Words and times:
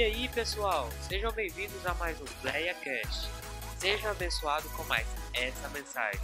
E 0.00 0.02
aí, 0.02 0.28
pessoal, 0.30 0.88
sejam 1.06 1.30
bem-vindos 1.32 1.84
a 1.86 1.92
mais 1.92 2.18
um 2.22 2.24
PlayaCast. 2.40 3.28
Seja 3.76 4.12
abençoado 4.12 4.66
com 4.70 4.82
mais 4.84 5.06
essa 5.34 5.68
mensagem. 5.68 6.18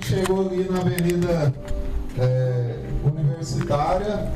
Chegou 0.00 0.48
ali 0.48 0.64
na 0.68 0.80
avenida 0.80 1.52
é, 2.18 2.76
universitária, 3.04 4.32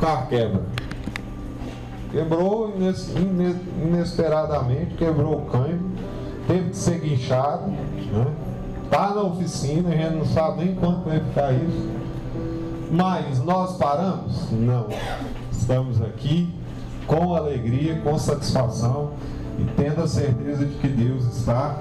carro 0.00 0.28
quebra. 0.28 0.62
Quebrou 2.12 2.76
ines- 2.76 3.08
ine- 3.08 3.56
inesperadamente, 3.82 4.94
quebrou 4.96 5.38
o 5.38 5.46
câmbio, 5.46 5.93
teve 6.46 6.70
que 6.70 6.76
ser 6.76 7.00
guinchado, 7.00 7.70
né? 7.70 8.26
Tá 8.90 9.10
na 9.14 9.22
oficina, 9.22 9.90
a 9.90 9.92
gente 9.92 10.16
não 10.16 10.26
sabe 10.26 10.64
nem 10.64 10.74
quanto 10.74 11.08
vai 11.08 11.20
ficar 11.20 11.52
isso. 11.52 11.90
Mas 12.90 13.42
nós 13.42 13.76
paramos? 13.76 14.50
Não. 14.52 14.86
Estamos 15.50 16.00
aqui 16.02 16.52
com 17.06 17.34
alegria, 17.34 18.00
com 18.00 18.16
satisfação 18.18 19.10
e 19.58 19.64
tendo 19.76 20.02
a 20.02 20.08
certeza 20.08 20.64
de 20.64 20.74
que 20.76 20.88
Deus 20.88 21.24
está 21.36 21.78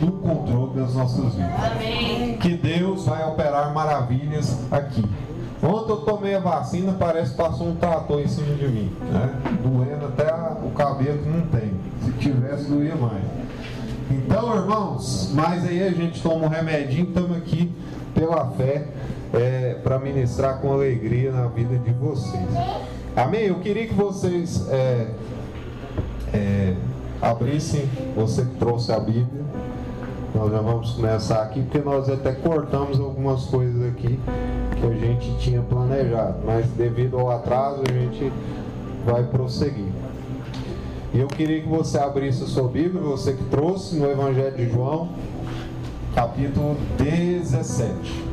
no 0.00 0.12
controle 0.12 0.74
das 0.80 0.94
nossas 0.94 1.34
vidas. 1.34 2.38
Que 2.40 2.56
Deus 2.56 3.06
vai 3.06 3.24
operar 3.28 3.72
maravilhas 3.72 4.56
aqui. 4.70 5.04
Ontem 5.62 5.92
eu 5.92 5.96
tomei 5.98 6.34
a 6.34 6.40
vacina, 6.40 6.94
parece 6.98 7.30
que 7.30 7.36
passou 7.36 7.68
um 7.68 7.76
trator 7.76 8.20
em 8.20 8.28
cima 8.28 8.54
de 8.54 8.68
mim, 8.68 8.92
né? 9.10 9.34
Doendo 9.62 10.06
até 10.06 10.32
o 10.64 10.70
cabelo 10.70 11.18
que 11.18 11.28
não 11.28 11.46
tem. 11.46 11.72
Se 12.02 12.12
tivesse, 12.12 12.64
doía 12.64 12.94
mais. 12.94 13.22
Então, 14.10 14.56
irmãos, 14.56 15.30
mas 15.34 15.64
aí 15.66 15.82
a 15.82 15.90
gente 15.90 16.22
toma 16.22 16.46
um 16.46 16.48
remedinho, 16.48 17.08
estamos 17.08 17.36
aqui 17.36 17.72
pela 18.14 18.50
fé 18.52 18.86
para 19.82 19.98
ministrar 19.98 20.60
com 20.60 20.72
alegria 20.72 21.32
na 21.32 21.46
vida 21.46 21.76
de 21.76 21.92
vocês. 21.92 22.48
Amém? 23.16 23.46
Eu 23.46 23.56
queria 23.56 23.86
que 23.86 23.94
vocês 23.94 24.68
é, 24.70 25.08
é, 26.32 26.74
abrissem, 27.20 27.88
você 28.14 28.42
que 28.42 28.54
trouxe 28.56 28.92
a 28.92 29.00
Bíblia. 29.00 29.44
Nós 30.34 30.52
já 30.52 30.60
vamos 30.60 30.90
começar 30.92 31.42
aqui, 31.42 31.62
porque 31.62 31.78
nós 31.78 32.08
até 32.10 32.32
cortamos 32.32 33.00
algumas 33.00 33.44
coisas 33.46 33.88
aqui 33.88 34.20
que 34.78 34.86
a 34.86 34.94
gente 34.94 35.34
tinha 35.38 35.62
planejado, 35.62 36.38
mas 36.44 36.66
devido 36.68 37.18
ao 37.18 37.30
atraso 37.30 37.82
a 37.88 37.92
gente 37.92 38.30
vai 39.06 39.22
prosseguir. 39.24 39.88
E 41.14 41.20
eu 41.20 41.28
queria 41.28 41.62
que 41.62 41.68
você 41.68 41.98
abrisse 41.98 42.42
a 42.42 42.46
sua 42.46 42.68
Bíblia, 42.68 43.00
você 43.00 43.32
que 43.32 43.44
trouxe, 43.44 43.96
no 43.96 44.10
Evangelho 44.10 44.56
de 44.56 44.68
João, 44.70 45.10
capítulo 46.14 46.76
17. 46.98 48.24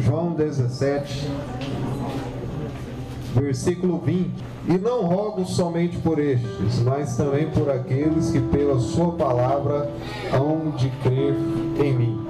João 0.00 0.32
17, 0.32 1.28
versículo 3.34 3.98
20. 3.98 4.30
E 4.68 4.78
não 4.78 5.02
rogo 5.02 5.44
somente 5.44 5.98
por 5.98 6.20
estes, 6.20 6.80
mas 6.84 7.16
também 7.16 7.48
por 7.50 7.68
aqueles 7.68 8.30
que 8.30 8.40
pela 8.40 8.78
sua 8.78 9.12
palavra 9.12 9.90
hão 10.32 10.70
de 10.76 10.88
crer 11.02 11.34
em 11.84 11.92
mim, 11.92 12.26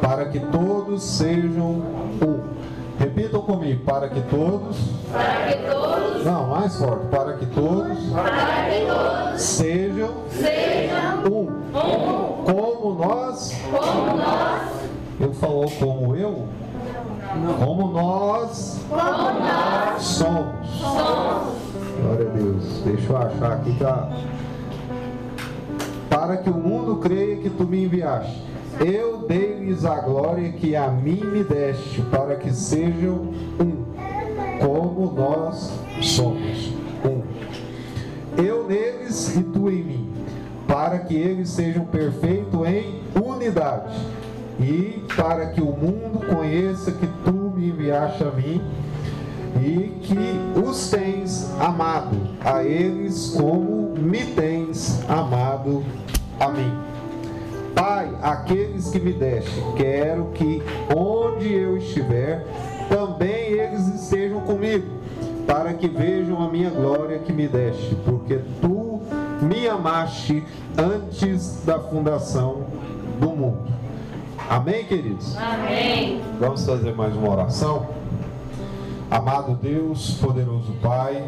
para 0.00 0.26
que 0.26 0.38
todos 0.38 1.02
sejam 1.02 1.82
um. 2.22 2.40
Repitam 2.98 3.42
comigo, 3.42 3.82
para 3.84 4.08
que 4.08 4.20
todos. 4.20 4.76
Para 5.10 5.46
que 5.46 5.70
todos, 5.70 5.89
Não, 6.24 6.46
mais 6.48 6.76
forte, 6.76 7.06
para 7.06 7.32
que 7.34 7.46
todos 7.46 7.98
para 8.10 8.70
que 8.70 8.86
todos 8.86 9.40
sejam 9.40 10.10
sejam 10.30 11.24
um. 11.30 11.48
um, 11.76 12.44
Como 12.44 12.94
nós. 12.94 13.54
como 13.70 14.16
nós, 14.16 14.62
Ele 15.18 15.34
falou 15.34 15.70
como 15.78 16.16
eu? 16.16 16.46
Como 17.58 17.92
nós 17.92 18.80
como 18.88 19.40
nós 19.40 20.02
somos. 20.02 20.68
somos. 20.78 21.54
Glória 22.02 22.26
a 22.28 22.30
Deus. 22.36 22.64
Deixa 22.84 23.12
eu 23.12 23.16
achar 23.16 23.52
aqui 23.52 23.72
para 23.74 24.08
para 26.08 26.36
que 26.38 26.50
o 26.50 26.54
mundo 26.54 26.96
creia 26.96 27.36
que 27.36 27.48
tu 27.50 27.64
me 27.64 27.84
enviaste. 27.84 28.42
Eu 28.80 29.18
dei-lhes 29.28 29.84
a 29.84 29.96
glória 30.00 30.50
que 30.52 30.74
a 30.74 30.88
mim 30.88 31.20
me 31.22 31.44
deste, 31.44 32.00
para 32.02 32.34
que 32.36 32.50
sejam 32.52 33.32
um, 33.60 33.84
como 34.60 35.12
nós 35.12 35.70
somos 36.08 36.72
um. 37.04 37.22
Eu 38.36 38.66
neles 38.66 39.36
e 39.36 39.42
tu 39.42 39.68
em 39.68 39.82
mim, 39.82 40.12
para 40.66 40.98
que 41.00 41.14
eles 41.14 41.50
sejam 41.50 41.84
perfeitos 41.84 42.66
em 42.66 43.00
unidade, 43.20 43.94
e 44.60 45.02
para 45.16 45.46
que 45.46 45.60
o 45.60 45.72
mundo 45.72 46.20
conheça 46.26 46.92
que 46.92 47.06
tu 47.24 47.52
me 47.56 47.68
enviaste 47.68 48.22
a 48.22 48.30
mim 48.30 48.60
e 49.56 49.98
que 50.02 50.60
os 50.60 50.90
tens 50.90 51.50
amado 51.58 52.16
a 52.44 52.62
eles 52.62 53.34
como 53.36 53.94
me 53.96 54.24
tens 54.26 55.02
amado 55.08 55.82
a 56.38 56.48
mim. 56.48 56.72
Pai, 57.74 58.10
aqueles 58.22 58.90
que 58.90 59.00
me 59.00 59.12
deste, 59.12 59.62
quero 59.76 60.26
que 60.34 60.62
onde 60.94 61.52
eu 61.52 61.78
estiver, 61.78 62.46
também 62.88 63.52
eles 63.52 63.86
estejam 64.02 64.40
comigo, 64.40 64.86
para 65.50 65.74
que 65.74 65.88
vejam 65.88 66.40
a 66.40 66.48
minha 66.48 66.70
glória 66.70 67.18
que 67.18 67.32
me 67.32 67.48
deste, 67.48 67.96
porque 68.04 68.38
tu 68.60 69.02
me 69.42 69.66
amaste 69.66 70.44
antes 70.78 71.64
da 71.64 71.80
fundação 71.80 72.66
do 73.18 73.30
mundo. 73.30 73.68
Amém, 74.48 74.84
queridos? 74.84 75.36
Amém. 75.36 76.20
Vamos 76.38 76.64
fazer 76.64 76.94
mais 76.94 77.16
uma 77.16 77.30
oração? 77.30 77.88
Amado 79.10 79.58
Deus, 79.60 80.12
poderoso 80.20 80.72
Pai, 80.80 81.24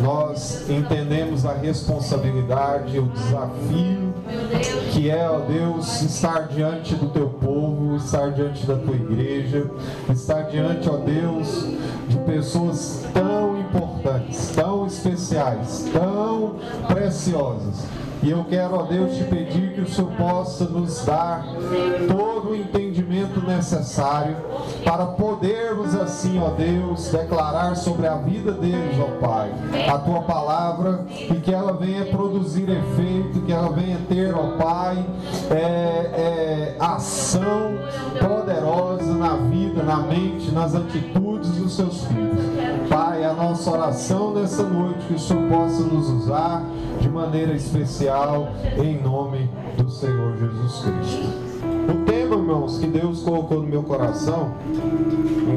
nós 0.00 0.70
entendemos 0.70 1.44
a 1.44 1.52
responsabilidade, 1.52 2.98
o 2.98 3.08
desafio 3.08 4.14
que 4.92 5.10
é, 5.10 5.28
ó 5.28 5.40
Deus, 5.40 6.00
estar 6.02 6.48
diante 6.48 6.94
do 6.94 7.08
teu 7.08 7.28
povo, 7.28 7.96
estar 7.96 8.30
diante 8.30 8.66
da 8.66 8.76
tua 8.76 8.94
igreja, 8.94 9.70
estar 10.10 10.42
diante, 10.44 10.88
ó 10.88 10.96
Deus, 10.96 11.66
de 11.66 11.97
pessoas 12.28 13.06
tão 13.14 13.58
importantes, 13.58 14.52
tão 14.54 14.86
especiais, 14.86 15.88
tão 15.90 16.56
preciosas. 16.86 17.86
E 18.22 18.30
eu 18.30 18.44
quero, 18.44 18.74
ó 18.74 18.82
Deus, 18.82 19.16
te 19.16 19.24
pedir 19.24 19.72
que 19.74 19.80
o 19.80 19.88
Senhor 19.88 20.10
possa 20.12 20.64
nos 20.66 21.04
dar 21.06 21.42
necessário 23.58 24.36
para 24.84 25.04
podermos 25.04 25.94
assim, 25.94 26.38
ó 26.38 26.50
Deus, 26.50 27.08
declarar 27.08 27.76
sobre 27.76 28.06
a 28.06 28.14
vida 28.14 28.52
deles, 28.52 28.98
ó 29.00 29.26
Pai, 29.26 29.50
a 29.88 29.98
tua 29.98 30.22
palavra 30.22 31.04
e 31.10 31.34
que 31.34 31.52
ela 31.52 31.72
venha 31.72 32.06
produzir 32.06 32.68
efeito, 32.68 33.40
que 33.44 33.52
ela 33.52 33.70
venha 33.70 33.98
ter, 34.08 34.34
ó 34.34 34.56
Pai, 34.56 35.04
é, 35.50 35.54
é, 35.54 36.76
ação 36.78 37.72
poderosa 38.20 39.14
na 39.14 39.36
vida, 39.36 39.82
na 39.82 39.98
mente, 39.98 40.52
nas 40.52 40.74
atitudes 40.74 41.50
dos 41.56 41.74
seus 41.74 42.04
filhos. 42.04 42.38
Pai, 42.88 43.24
a 43.24 43.32
nossa 43.32 43.70
oração 43.70 44.34
nessa 44.34 44.62
noite, 44.62 45.06
que 45.06 45.14
o 45.14 45.18
Senhor 45.18 45.48
possa 45.48 45.82
nos 45.82 46.08
usar 46.08 46.62
de 47.00 47.08
maneira 47.08 47.52
especial, 47.54 48.48
em 48.76 49.00
nome 49.02 49.50
do 49.76 49.90
Senhor 49.90 50.36
Jesus 50.36 50.80
Cristo. 50.80 51.47
O 51.88 52.04
tema, 52.04 52.36
irmãos, 52.36 52.78
que 52.78 52.86
Deus 52.86 53.22
colocou 53.22 53.62
no 53.62 53.66
meu 53.66 53.82
coração, 53.82 54.52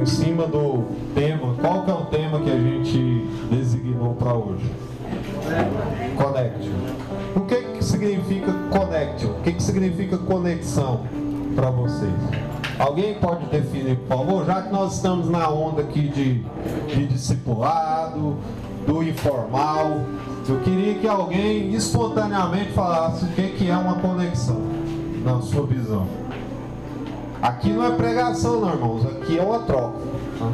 em 0.02 0.06
cima 0.06 0.48
do 0.48 0.86
tema, 1.14 1.54
qual 1.60 1.84
que 1.84 1.92
é 1.92 1.94
o 1.94 2.06
tema 2.06 2.40
que 2.40 2.50
a 2.50 2.58
gente 2.58 3.28
designou 3.52 4.14
para 4.14 4.34
hoje? 4.34 4.72
Connection. 6.16 6.74
O 7.36 7.42
que, 7.42 7.56
que 7.56 7.84
significa 7.84 8.54
connection? 8.70 9.32
O 9.32 9.42
que, 9.44 9.52
que 9.52 9.62
significa 9.62 10.18
conexão 10.18 11.02
para 11.54 11.70
vocês? 11.70 12.14
Alguém 12.80 13.16
pode 13.16 13.46
definir, 13.48 13.98
por 13.98 14.18
favor? 14.18 14.46
Já 14.46 14.62
que 14.62 14.72
nós 14.72 14.96
estamos 14.96 15.30
na 15.30 15.50
onda 15.50 15.82
aqui 15.82 16.08
de, 16.08 16.44
de 16.88 17.08
discipulado, 17.08 18.38
do 18.86 19.04
informal, 19.04 20.02
eu 20.48 20.60
queria 20.60 20.96
que 20.96 21.08
alguém 21.08 21.74
espontaneamente 21.74 22.72
falasse 22.72 23.26
o 23.26 23.28
que, 23.30 23.50
que 23.50 23.70
é 23.70 23.76
uma 23.76 23.96
conexão, 23.96 24.62
na 25.24 25.42
sua 25.42 25.66
visão. 25.66 26.08
Aqui 27.42 27.72
não 27.72 27.86
é 27.86 27.92
pregação, 27.92 28.62
não, 28.62 28.70
irmãos. 28.70 29.06
Aqui 29.06 29.40
é 29.40 29.42
uma 29.42 29.60
troca. 29.60 29.98
tá? 30.38 30.52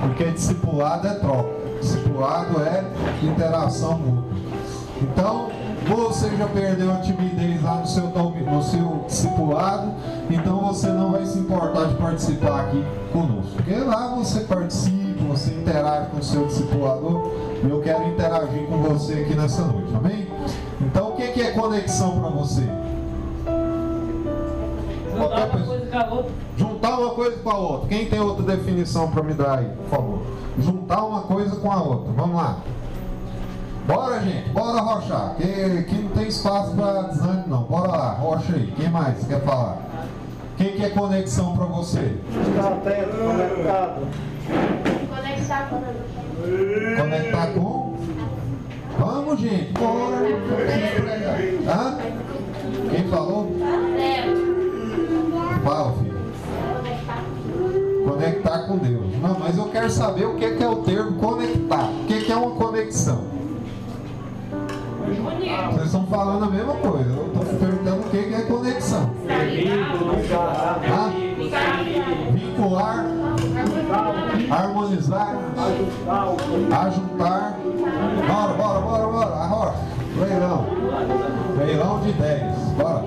Porque 0.00 0.24
discipulado 0.24 1.06
é 1.06 1.14
troca. 1.14 1.50
Discipulado 1.80 2.62
é 2.62 2.84
interação 3.22 3.98
mútua. 3.98 4.30
Então, 5.02 5.48
você 5.86 6.28
já 6.36 6.46
perdeu 6.46 6.92
a 6.92 6.96
timidez 6.96 7.62
lá 7.62 7.76
no 7.76 7.86
seu, 7.86 8.04
no 8.04 8.62
seu 8.62 9.04
discipulado, 9.06 9.92
então 10.30 10.60
você 10.60 10.88
não 10.88 11.12
vai 11.12 11.24
se 11.24 11.38
importar 11.38 11.86
de 11.86 11.94
participar 11.94 12.60
aqui 12.66 12.84
conosco. 13.12 13.52
Porque 13.56 13.74
lá 13.74 14.14
você 14.14 14.40
participa, 14.40 15.24
você 15.28 15.52
interage 15.52 16.10
com 16.10 16.18
o 16.18 16.22
seu 16.22 16.46
discipulador, 16.46 17.32
e 17.64 17.68
eu 17.68 17.80
quero 17.80 18.06
interagir 18.08 18.66
com 18.66 18.76
você 18.82 19.14
aqui 19.14 19.34
nessa 19.34 19.62
noite, 19.62 19.94
amém? 19.94 20.28
Então, 20.80 21.10
o 21.10 21.16
que 21.16 21.28
que 21.28 21.42
é 21.42 21.50
conexão 21.52 22.20
para 22.20 22.30
você? 22.30 22.68
Qualquer 25.20 25.50
pessoa. 25.50 26.26
Juntar 26.56 26.98
uma 26.98 27.10
coisa 27.10 27.36
com 27.38 27.50
a 27.50 27.58
outra. 27.58 27.88
Quem 27.88 28.06
tem 28.06 28.20
outra 28.20 28.56
definição 28.56 29.10
para 29.10 29.22
me 29.22 29.34
dar 29.34 29.58
aí, 29.58 29.66
por 29.66 29.86
favor? 29.88 30.22
Juntar 30.58 31.04
uma 31.04 31.22
coisa 31.22 31.56
com 31.56 31.70
a 31.70 31.82
outra. 31.82 32.12
Vamos 32.12 32.36
lá. 32.36 32.58
Bora, 33.86 34.20
gente, 34.20 34.48
bora 34.50 34.80
rochar. 34.80 35.34
Que, 35.36 35.82
que 35.82 35.94
não 35.96 36.10
tem 36.10 36.28
espaço 36.28 36.74
para 36.74 37.02
desânimo, 37.02 37.48
não. 37.48 37.62
Bora 37.64 37.88
lá, 37.88 38.12
rocha 38.12 38.54
aí. 38.54 38.72
Quem 38.76 38.88
mais 38.88 39.26
quer 39.26 39.40
falar? 39.42 39.78
Quem 40.56 40.72
que 40.72 40.84
é 40.84 40.90
conexão 40.90 41.56
para 41.56 41.66
você? 41.66 42.18
Está 42.48 42.68
atento, 42.68 43.16
conectado. 43.16 44.06
Conectar 45.08 45.68
com 45.68 45.82
Conectar 47.02 47.46
com? 47.54 47.96
Vamos, 48.98 49.40
gente, 49.40 49.72
bora. 49.72 50.16
Hã? 51.66 51.98
Quem 52.90 53.04
falou? 53.08 53.56
Conectar 58.40 58.66
com 58.66 58.78
Deus. 58.78 59.04
Não, 59.20 59.38
mas 59.38 59.58
eu 59.58 59.66
quero 59.66 59.90
saber 59.90 60.24
o 60.24 60.34
que 60.34 60.44
é, 60.44 60.56
que 60.56 60.62
é 60.62 60.68
o 60.68 60.76
termo 60.76 61.12
conectar. 61.18 61.84
O 61.84 62.06
que 62.06 62.14
é, 62.14 62.20
que 62.20 62.32
é 62.32 62.36
uma 62.36 62.52
conexão? 62.52 63.24
Vocês 65.72 65.86
estão 65.86 66.06
falando 66.06 66.44
a 66.44 66.50
mesma 66.50 66.74
coisa. 66.74 67.10
Eu 67.10 67.26
estou 67.26 67.44
perguntando 67.44 68.00
o 68.00 68.10
que 68.10 68.22
que 68.22 68.34
é 68.34 68.40
conexão. 68.42 69.10
Hã? 70.88 71.12
Vincular, 72.32 73.06
harmonizar, 74.50 75.36
ajuntar. 76.86 77.58
Bora, 78.26 78.52
bora, 78.54 78.80
bora, 78.80 79.06
bora. 79.06 79.34
Arrocha. 79.34 79.74
Leilão. 80.16 80.66
Leilão 81.58 82.00
de 82.00 82.12
10. 82.12 82.56
Bora. 82.76 83.04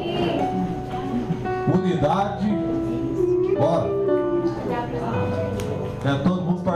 Unidade. 1.74 2.48
Bora. 3.58 3.93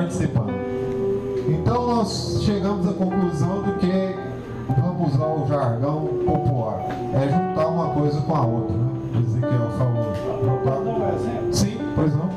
É. 0.07 1.51
Então 1.51 1.95
nós 1.95 2.39
chegamos 2.41 2.87
à 2.87 2.93
conclusão 2.93 3.61
do 3.61 3.73
que 3.73 4.15
vamos 4.69 5.13
usar 5.13 5.25
o 5.25 5.45
jargão 5.49 6.07
popular. 6.25 6.85
É 7.13 7.27
juntar 7.27 7.67
uma 7.67 7.89
coisa 7.89 8.21
com 8.21 8.33
a 8.33 8.45
outra, 8.45 8.73
né? 8.73 8.89
Ezequiel 9.19 9.69
falou. 9.77 10.13
Vou 10.45 10.63
dar 10.63 10.79
um 10.79 11.13
exemplo. 11.13 11.53
Sim, 11.53 11.77
pois 11.93 12.13
não. 12.15 12.29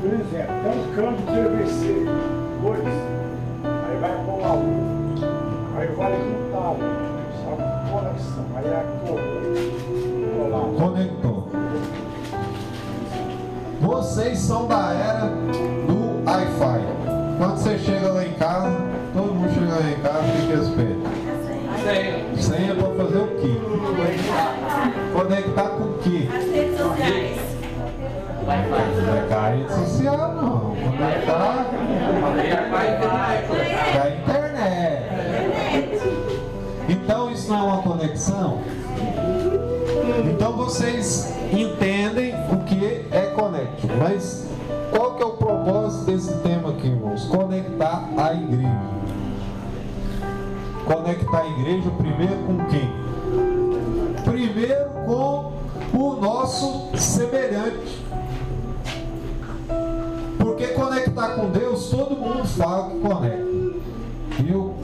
Por 0.00 0.12
exemplo, 0.12 0.54
tem 0.62 0.80
um 0.80 0.94
campo 0.94 1.20
de 1.22 1.26
PVC, 1.26 2.04
dois, 2.62 2.86
aí 3.64 3.98
vai 4.00 4.14
colar 4.24 4.52
um, 4.52 5.14
aí 5.76 5.88
vai 5.88 6.12
juntar 6.12 6.70
um, 6.70 6.78
só 7.42 7.50
com 7.56 7.68
conexão, 7.90 8.46
aí 8.54 8.64
é 8.64 8.86
colar. 10.46 10.66
Conectou. 10.78 11.48
Vocês 13.80 14.38
são 14.38 14.68
da 14.68 14.92
era. 14.92 15.67
Quando 17.58 17.76
você 17.76 17.78
chega 17.78 18.12
lá 18.12 18.24
em 18.24 18.34
casa, 18.34 18.70
todo 19.12 19.34
mundo 19.34 19.52
chega 19.52 19.72
lá 19.72 19.90
em 19.90 19.96
casa, 20.00 20.20
o 20.20 20.46
que 20.46 20.52
eles 20.52 20.68
pedem? 20.68 21.02
Senha 22.40 22.72
para 22.76 22.88
fazer 22.94 23.18
o 23.18 23.26
quê? 23.40 23.60
Conectar 25.12 25.68
com 25.70 25.82
o 25.82 25.98
quê? 25.98 26.28
As 26.32 26.44
redes 26.52 26.78
sociais. 26.78 27.36
Não 28.46 28.52
é 29.16 29.22
com 29.28 29.34
a 29.34 29.48
rede 29.48 29.72
social, 29.74 30.34
não. 30.36 30.76
Conectar 30.76 31.66
com 33.48 33.56
a 33.98 34.10
internet. 34.10 35.02
Então 36.88 37.32
isso 37.32 37.50
não 37.50 37.58
é 37.58 37.62
uma 37.64 37.82
conexão? 37.82 38.60
Então 40.30 40.52
vocês 40.52 41.34
entendem 41.52 42.34
o 42.52 42.58
que 42.64 43.04
é 43.10 43.32
conect. 43.34 43.84
Mas 43.98 44.46
qual 44.90 45.16
que 45.16 45.22
é 45.22 45.26
o 45.26 45.32
propósito 45.32 46.04
desse 46.06 46.32
tema 46.38 46.70
aqui, 46.70 46.88
Conectar 50.88 51.42
a 51.42 51.46
igreja 51.46 51.90
primeiro 51.90 52.36
com 52.46 52.64
quem? 52.64 52.90
Primeiro 54.24 54.88
com 55.04 55.52
o 55.92 56.16
nosso 56.18 56.96
semelhante. 56.96 58.02
Porque 60.38 60.68
conectar 60.68 61.34
com 61.34 61.50
Deus, 61.50 61.90
todo 61.90 62.16
mundo 62.16 62.42
fala 62.46 62.88
que 62.88 63.00
conecta. 63.00 63.44
Eu 64.48 64.76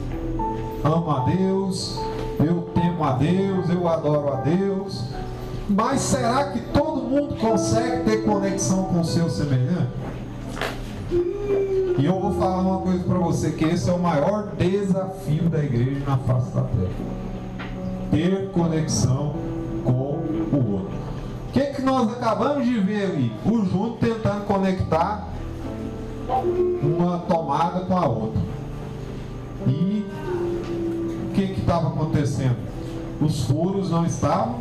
amo 0.83 1.09
a 1.09 1.19
Deus, 1.21 1.99
eu 2.39 2.69
temo 2.75 3.03
a 3.03 3.13
Deus, 3.13 3.67
eu 3.67 3.87
adoro 3.87 4.31
a 4.31 4.35
Deus. 4.41 5.05
Mas 5.67 6.01
será 6.01 6.51
que 6.51 6.59
todo 6.71 7.01
mundo 7.01 7.35
consegue 7.39 8.03
ter 8.03 8.17
conexão 8.25 8.83
com 8.83 9.01
o 9.01 9.05
seu 9.05 9.27
semelhante? 9.27 9.89
E 12.05 12.07
eu 12.07 12.19
vou 12.19 12.33
falar 12.33 12.61
uma 12.61 12.81
coisa 12.81 13.03
para 13.03 13.17
você, 13.17 13.49
que 13.49 13.65
esse 13.65 13.89
é 13.89 13.91
o 13.91 13.97
maior 13.97 14.49
desafio 14.59 15.49
da 15.49 15.57
igreja 15.57 16.05
na 16.05 16.15
face 16.17 16.51
da 16.51 16.61
terra. 16.61 16.91
Ter 18.11 18.51
conexão 18.51 19.33
com 19.83 19.91
o 19.91 20.71
outro. 20.71 20.95
O 21.49 21.51
que, 21.51 21.61
que 21.61 21.81
nós 21.81 22.11
acabamos 22.11 22.63
de 22.63 22.79
ver 22.79 23.05
ali? 23.05 23.33
O 23.43 23.65
Júnior 23.65 23.97
tentando 23.99 24.45
conectar 24.45 25.29
uma 26.83 27.17
tomada 27.27 27.79
com 27.85 27.97
a 27.97 28.05
outra. 28.05 28.41
E 29.65 30.05
o 31.27 31.33
que 31.33 31.59
estava 31.59 31.87
acontecendo? 31.87 32.57
Os 33.19 33.45
furos 33.45 33.89
não 33.89 34.05
estavam 34.05 34.59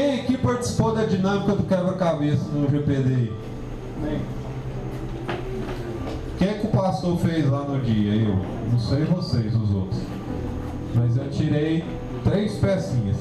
Quem 0.00 0.20
aqui 0.20 0.38
participou 0.38 0.94
da 0.94 1.04
dinâmica 1.04 1.54
do 1.54 1.62
quebra-cabeça 1.64 2.44
no 2.54 2.66
GPD? 2.70 3.30
Quem 6.38 6.58
que 6.58 6.66
o 6.66 6.70
pastor 6.70 7.18
fez 7.18 7.46
lá 7.46 7.64
no 7.64 7.78
dia? 7.82 8.14
Eu. 8.14 8.38
Não 8.72 8.78
sei 8.78 9.04
vocês, 9.04 9.54
os 9.54 9.74
outros. 9.74 10.00
Mas 10.94 11.18
eu 11.18 11.28
tirei 11.28 11.84
três 12.24 12.54
pecinhas. 12.54 13.18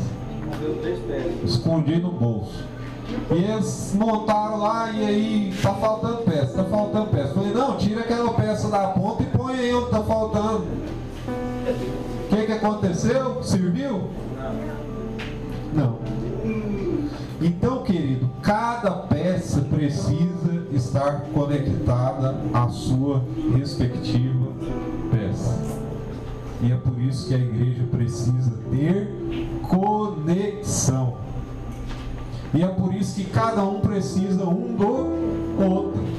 Escondi 1.44 1.98
no 1.98 2.14
bolso. 2.14 2.64
E 3.30 3.44
eles 3.44 3.94
montaram 4.00 4.60
lá 4.60 4.90
e 4.90 5.04
aí 5.04 5.54
tá 5.62 5.74
faltando 5.74 6.18
peça, 6.20 6.54
tá 6.54 6.64
faltando 6.64 7.08
peça. 7.08 7.34
Falei, 7.34 7.52
não, 7.52 7.76
tira 7.76 8.00
aquela 8.00 8.32
peça 8.32 8.70
da 8.70 8.88
ponta 8.88 9.22
e 9.24 9.26
põe 9.26 9.54
aí 9.54 9.74
onde 9.74 9.90
tá 9.90 10.02
faltando. 10.02 10.66
O 11.28 12.30
que 12.30 12.46
que 12.46 12.52
aconteceu? 12.54 13.44
Serviu? 13.44 14.29
Precisa 19.80 20.68
estar 20.74 21.22
conectada 21.34 22.36
à 22.54 22.68
sua 22.68 23.24
respectiva 23.56 24.52
peça. 25.10 25.58
E 26.62 26.74
é 26.74 26.76
por 26.76 27.00
isso 27.00 27.30
que 27.30 27.34
a 27.34 27.38
igreja 27.38 27.84
precisa 27.90 28.52
ter 28.70 29.10
conexão. 29.62 31.16
E 32.54 32.62
é 32.62 32.68
por 32.68 32.94
isso 32.94 33.16
que 33.16 33.24
cada 33.30 33.64
um 33.64 33.80
precisa 33.80 34.44
um 34.44 34.76
do 34.76 35.64
outro. 35.64 36.19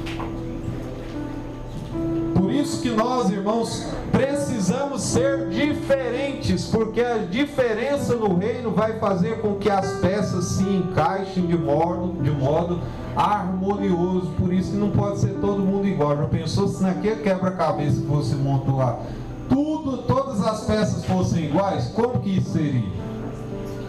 Isso 2.61 2.83
que 2.83 2.91
nós, 2.91 3.31
irmãos, 3.31 3.87
precisamos 4.13 5.01
ser 5.03 5.49
diferentes, 5.49 6.67
porque 6.67 7.01
a 7.01 7.17
diferença 7.19 8.15
no 8.15 8.37
reino 8.37 8.71
vai 8.71 8.99
fazer 8.99 9.41
com 9.41 9.55
que 9.55 9.71
as 9.71 9.91
peças 10.01 10.45
se 10.45 10.63
encaixem 10.63 11.47
de 11.47 11.57
modo, 11.57 12.23
de 12.23 12.31
modo 12.31 12.81
harmonioso. 13.17 14.31
Por 14.39 14.53
isso 14.53 14.73
que 14.73 14.77
não 14.77 14.91
pode 14.91 15.21
ser 15.21 15.39
todo 15.41 15.63
mundo 15.63 15.87
igual. 15.87 16.17
Já 16.17 16.25
pensou 16.25 16.69
se 16.69 16.83
naquele 16.83 17.23
quebra-cabeça 17.23 18.01
que 18.01 18.07
você 18.07 18.35
montou 18.35 18.77
lá, 18.77 19.01
tudo, 19.49 19.99
todas 20.03 20.47
as 20.47 20.65
peças 20.65 21.05
fossem 21.07 21.47
iguais? 21.47 21.89
Como 21.95 22.21
que 22.21 22.37
isso 22.37 22.51
seria? 22.51 22.89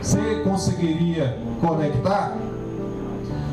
Você 0.02 0.42
conseguiria 0.46 1.38
conectar? 1.60 2.38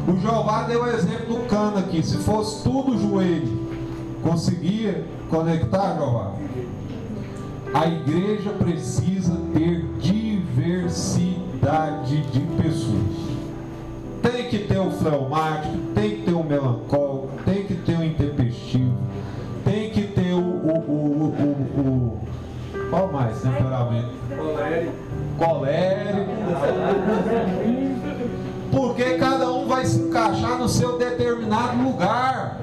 O 0.07 0.17
Jeová 0.21 0.63
deu 0.63 0.85
o 0.85 0.87
exemplo 0.87 1.35
do 1.37 1.47
cano 1.49 1.79
aqui. 1.79 2.03
Se 2.03 2.17
fosse 2.19 2.63
tudo 2.63 2.97
joelho, 2.97 3.58
conseguia 4.23 5.05
conectar, 5.29 5.97
Jeová? 5.97 6.33
A 7.75 7.87
igreja 7.87 8.49
precisa 8.51 9.37
ter 9.53 9.85
diversidade 10.01 12.23
de 12.23 12.41
pessoas. 12.63 13.29
Tem 14.23 14.49
que 14.49 14.59
ter 14.59 14.79
o 14.79 14.91
fleumático, 14.91 15.77
tem 15.95 16.17
que 16.17 16.23
ter 16.23 16.33
o 16.33 16.43
melancólico, 16.43 17.29
tem 17.45 17.65
que 17.65 17.75
ter 17.75 17.99
o 17.99 18.05
intempestivo, 18.05 18.97
tem 19.65 19.91
que 19.91 20.01
ter 20.03 20.33
o. 20.33 20.39
o, 20.39 20.79
o, 20.89 21.35
o, 21.77 21.81
o 21.81 22.19
qual 22.91 23.13
mais 23.13 23.43
temperamento? 23.43 24.17
colérico. 25.39 26.31
Porque 28.71 29.15
cada 29.15 29.51
um 29.53 29.67
vai 29.67 29.87
se 29.87 30.01
encaixar 30.01 30.59
no 30.59 30.69
seu 30.69 30.99
determinado 30.99 31.83
lugar. 31.83 32.59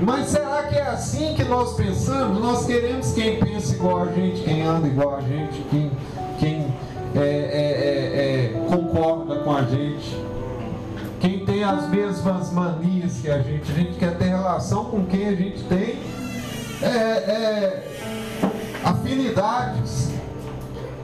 Mas 0.00 0.26
será 0.26 0.64
que 0.64 0.76
é 0.76 0.86
assim 0.86 1.34
que 1.34 1.44
nós 1.44 1.74
pensamos? 1.74 2.40
Nós 2.40 2.66
queremos 2.66 3.12
quem 3.12 3.38
pensa 3.38 3.74
igual 3.74 4.02
a 4.02 4.12
gente, 4.12 4.42
quem 4.42 4.62
anda 4.62 4.86
igual 4.86 5.16
a 5.16 5.20
gente, 5.20 5.64
quem, 5.70 5.90
quem 6.38 6.66
é, 7.14 7.20
é, 7.20 7.22
é, 7.22 8.66
concorda 8.68 9.36
com 9.40 9.52
a 9.52 9.62
gente, 9.62 10.16
quem 11.20 11.44
tem 11.44 11.62
as 11.62 11.88
mesmas 11.88 12.52
manias 12.52 13.18
que 13.20 13.30
a 13.30 13.40
gente, 13.40 13.70
a 13.70 13.74
gente 13.74 13.92
quer 13.98 14.18
ter 14.18 14.24
relação 14.24 14.86
com 14.86 15.04
quem 15.06 15.28
a 15.28 15.34
gente 15.34 15.62
tem 15.64 15.98
é, 16.82 16.88
é, 16.88 17.84
afinidades. 18.84 20.12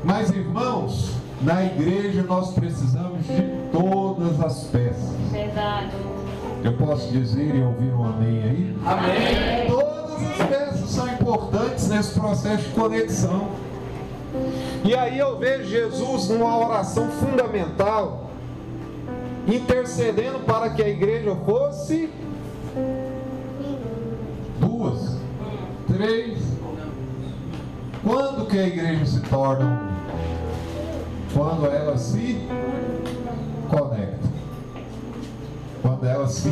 Mas 0.02 0.30
irmãos, 0.30 1.12
na 1.42 1.64
igreja 1.64 2.22
nós 2.22 2.52
precisamos 2.52 3.24
de 3.26 3.42
todas 3.70 4.40
as 4.40 4.64
peças. 4.64 5.10
Verdade. 5.30 6.19
Eu 6.62 6.74
posso 6.74 7.10
dizer 7.10 7.54
e 7.54 7.62
ouvir 7.62 7.92
um 7.92 8.04
amém 8.04 8.42
aí? 8.42 8.76
Amém. 8.84 9.66
Todas 9.66 10.40
as 10.40 10.46
peças 10.46 10.90
são 10.90 11.08
importantes 11.08 11.88
nesse 11.88 12.18
processo 12.18 12.64
de 12.64 12.74
conexão. 12.74 13.48
E 14.84 14.94
aí 14.94 15.18
eu 15.18 15.38
vejo 15.38 15.64
Jesus 15.64 16.28
numa 16.28 16.56
oração 16.58 17.08
fundamental, 17.08 18.30
intercedendo 19.46 20.40
para 20.40 20.70
que 20.70 20.82
a 20.82 20.88
igreja 20.88 21.34
fosse 21.46 22.10
duas, 24.58 25.16
três. 25.86 26.38
Quando 28.02 28.46
que 28.46 28.58
a 28.58 28.66
igreja 28.66 29.06
se 29.06 29.20
torna? 29.20 29.90
Quando 31.32 31.66
ela 31.66 31.96
se. 31.96 32.38
Quando 35.82 36.04
ela 36.04 36.26
se 36.28 36.50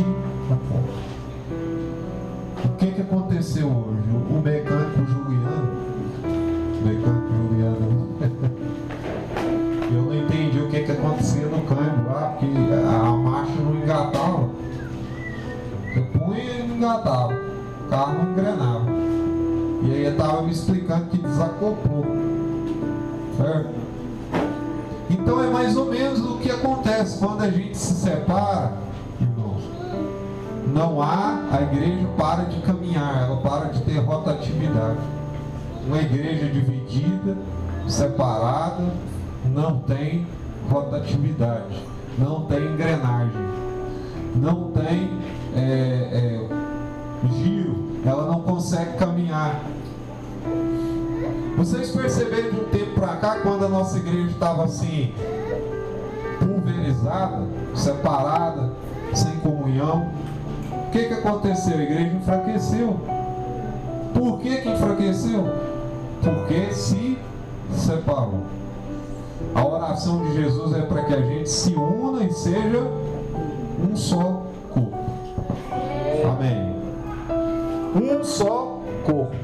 o 2.65 2.69
que, 2.79 2.93
que 2.93 3.01
aconteceu 3.03 3.67
hoje? 3.67 4.09
O 4.31 4.41
mecânico 4.43 5.05
Juliano, 5.05 5.69
mecânico 6.85 7.29
Juliano, 7.35 8.09
eu 9.93 10.03
não 10.03 10.15
entendi 10.15 10.61
o 10.61 10.69
que, 10.69 10.83
que 10.83 10.93
acontecia 10.93 11.47
no 11.47 11.61
câmbio 11.63 12.07
lá, 12.07 12.31
porque 12.31 12.47
a 12.47 13.13
marcha 13.13 13.61
não 13.61 13.75
engatava. 13.77 14.49
Eu 15.95 16.05
punha 16.07 16.43
e 16.43 16.69
não 16.69 16.77
engatava, 16.77 17.35
o 17.35 17.91
carro 17.91 18.15
não 18.15 18.33
engrenava. 18.33 18.87
E 19.83 19.93
aí 19.93 20.01
ele 20.01 20.09
estava 20.09 20.43
me 20.43 20.53
explicando 20.53 21.07
que 21.07 21.19
desacoplou. 21.19 22.07
Certo? 23.37 23.75
Então 25.11 25.43
é 25.43 25.49
mais 25.49 25.77
ou 25.77 25.87
menos 25.87 26.21
o 26.21 26.39
que 26.39 26.51
acontece 26.51 27.19
quando 27.19 27.43
a 27.43 27.51
gente 27.51 27.77
se 27.77 27.95
separa. 27.95 28.88
Não 30.79 31.03
há, 31.03 31.41
a 31.51 31.61
igreja 31.61 32.07
para 32.17 32.45
de 32.45 32.61
caminhar, 32.61 33.25
ela 33.25 33.39
para 33.39 33.65
de 33.65 33.83
ter 33.83 33.99
rotatividade. 33.99 35.01
Uma 35.85 36.01
igreja 36.01 36.47
dividida, 36.47 37.37
separada, 37.89 38.85
não 39.47 39.81
tem 39.81 40.25
rotatividade, 40.71 41.83
não 42.17 42.43
tem 42.43 42.59
engrenagem, 42.65 43.43
não 44.37 44.71
tem 44.71 45.11
é, 45.57 45.59
é, 46.13 46.49
giro, 47.43 47.91
ela 48.07 48.27
não 48.27 48.43
consegue 48.43 48.97
caminhar. 48.99 49.61
Vocês 51.57 51.91
perceberam 51.91 52.51
de 52.51 52.57
um 52.61 52.65
tempo 52.67 53.01
para 53.01 53.17
cá, 53.17 53.41
quando 53.41 53.65
a 53.65 53.69
nossa 53.69 53.99
igreja 53.99 54.31
estava 54.31 54.67
assim, 54.67 55.13
pulverizada, 56.39 57.49
separada, 57.75 58.71
sem 59.13 59.41
comunhão, 59.41 60.13
o 60.89 60.91
que, 60.91 61.05
que 61.05 61.15
aconteceu? 61.15 61.79
A 61.79 61.83
igreja 61.83 62.17
enfraqueceu. 62.17 62.97
Por 64.15 64.41
que, 64.41 64.57
que 64.57 64.69
enfraqueceu? 64.71 65.45
Porque 66.23 66.73
se 66.73 67.19
separou. 67.73 68.45
A 69.55 69.67
oração 69.67 70.25
de 70.25 70.35
Jesus 70.35 70.75
é 70.75 70.81
para 70.81 71.05
que 71.05 71.15
a 71.15 71.21
gente 71.21 71.51
se 71.51 71.75
una 71.75 72.25
e 72.25 72.33
seja 72.33 72.81
um 73.79 73.95
só 73.95 74.47
corpo. 74.71 74.97
Amém. 76.27 76.75
Um 77.95 78.25
só 78.25 78.81
corpo. 79.05 79.37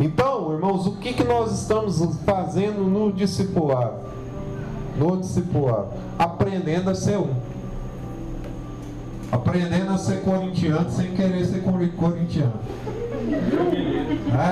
Então, 0.00 0.52
irmãos, 0.52 0.84
o 0.84 0.96
que, 0.96 1.12
que 1.12 1.22
nós 1.22 1.52
estamos 1.52 2.02
fazendo 2.24 2.82
no 2.82 3.12
discipulado? 3.12 4.00
No 4.98 5.16
discipulado, 5.16 5.90
aprendendo 6.18 6.90
a 6.90 6.94
ser 6.94 7.18
um. 7.18 7.51
Aprendendo 9.32 9.92
a 9.92 9.98
ser 9.98 10.20
corintiano 10.20 10.90
sem 10.90 11.12
querer 11.12 11.44
ser 11.46 11.62
corintiano. 11.62 12.52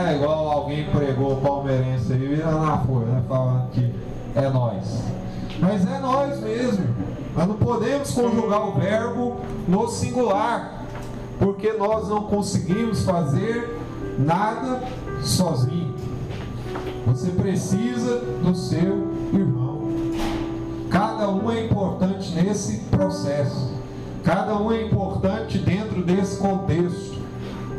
É 0.08 0.16
igual 0.16 0.50
alguém 0.50 0.87
pregou 0.90 1.34
o 1.34 1.40
palmeirense 1.42 2.14
aí, 2.14 2.18
vira 2.18 2.50
na 2.50 2.78
folha, 2.78 3.06
né? 3.06 3.22
Falando 3.28 3.70
que 3.72 3.94
é 4.34 4.49
nós. 4.49 5.02
Mas 5.60 5.87
é 5.87 5.99
nós 6.00 6.40
mesmo. 6.40 6.87
Nós 7.37 7.46
não 7.46 7.56
podemos 7.56 8.10
conjugar 8.10 8.68
o 8.68 8.72
verbo 8.72 9.37
no 9.68 9.87
singular, 9.88 10.87
porque 11.38 11.72
nós 11.75 12.08
não 12.08 12.22
conseguimos 12.22 13.04
fazer 13.04 13.78
nada 14.18 14.82
sozinho. 15.22 15.94
Você 17.06 17.30
precisa 17.32 18.18
do 18.42 18.54
seu 18.54 19.10
irmão. 19.32 19.82
Cada 20.88 21.28
um 21.28 21.50
é 21.50 21.64
importante 21.66 22.32
nesse 22.32 22.78
processo. 22.84 23.79
Cada 24.25 24.57
um 24.59 24.71
é 24.71 24.83
importante 24.83 25.59
dentro 25.59 26.03
desse 26.03 26.39
contexto. 26.39 27.19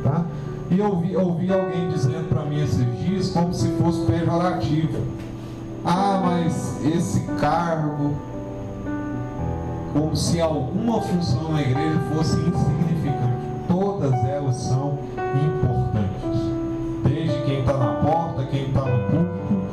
Tá? 0.04 0.26
E 0.70 0.80
eu 0.80 0.88
ouvi, 0.88 1.16
ouvi 1.16 1.54
alguém 1.54 1.90
dizendo 1.90 2.30
para 2.30 2.44
mim 2.46 2.64
esses 2.64 2.86
dias 3.00 3.30
como 3.30 3.54
se 3.54 3.68
fosse 3.74 4.06
pejorativo. 4.06 5.00
Ah, 5.84 6.22
mas 6.24 6.84
esse 6.86 7.22
cargo, 7.40 8.16
como 9.94 10.16
se 10.16 10.40
alguma 10.40 11.02
função 11.02 11.52
na 11.52 11.62
igreja 11.62 12.00
fosse 12.14 12.36
insignificante. 12.38 13.42
Todas 13.68 14.14
elas 14.26 14.56
são 14.56 15.00
importantes. 15.14 16.40
Desde 17.04 17.42
quem 17.46 17.60
está 17.60 17.78
na 17.78 17.94
porta, 17.96 18.44
quem 18.46 18.68
está 18.68 18.86
no 18.86 19.10
púlpito, 19.10 19.68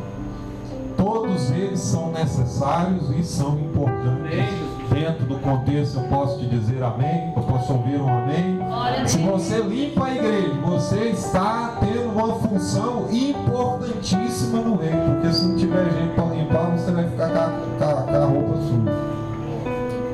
todos 0.97 1.51
eles 1.51 1.81
são 1.81 2.13
necessários 2.13 3.11
e 3.11 3.23
são 3.23 3.59
importantes. 3.59 4.68
Dentro 4.99 5.27
do 5.27 5.37
contexto, 5.37 5.99
eu 6.01 6.09
posso 6.09 6.39
te 6.41 6.47
dizer 6.47 6.83
amém, 6.83 7.33
eu 7.37 7.43
posso 7.43 7.73
ouvir 7.73 8.01
um 8.01 8.09
amém. 8.09 8.59
Se 9.07 9.19
você 9.19 9.61
limpa 9.61 10.07
a 10.07 10.15
igreja, 10.15 10.55
você 10.65 10.97
está 11.11 11.77
tendo 11.81 12.11
uma 12.11 12.35
função 12.41 13.07
importantíssima 13.11 14.61
no 14.61 14.77
reino, 14.77 15.15
porque 15.15 15.33
se 15.33 15.47
não 15.47 15.57
tiver 15.57 15.85
gente 15.85 16.15
para 16.15 16.25
limpar, 16.35 16.77
você 16.77 16.91
vai 16.91 17.05
ficar 17.09 17.29
com 17.29 17.39
a, 17.39 18.03
com 18.03 18.15
a- 18.17 18.25
roupa 18.25 18.55
suja. 18.57 18.93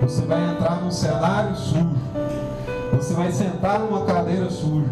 Você 0.02 0.22
vai 0.26 0.50
entrar 0.52 0.80
num 0.82 0.90
cenário 0.90 1.56
sujo. 1.56 1.96
Você 2.92 3.14
vai 3.14 3.32
sentar 3.32 3.80
numa 3.80 4.04
cadeira 4.04 4.50
suja. 4.50 4.86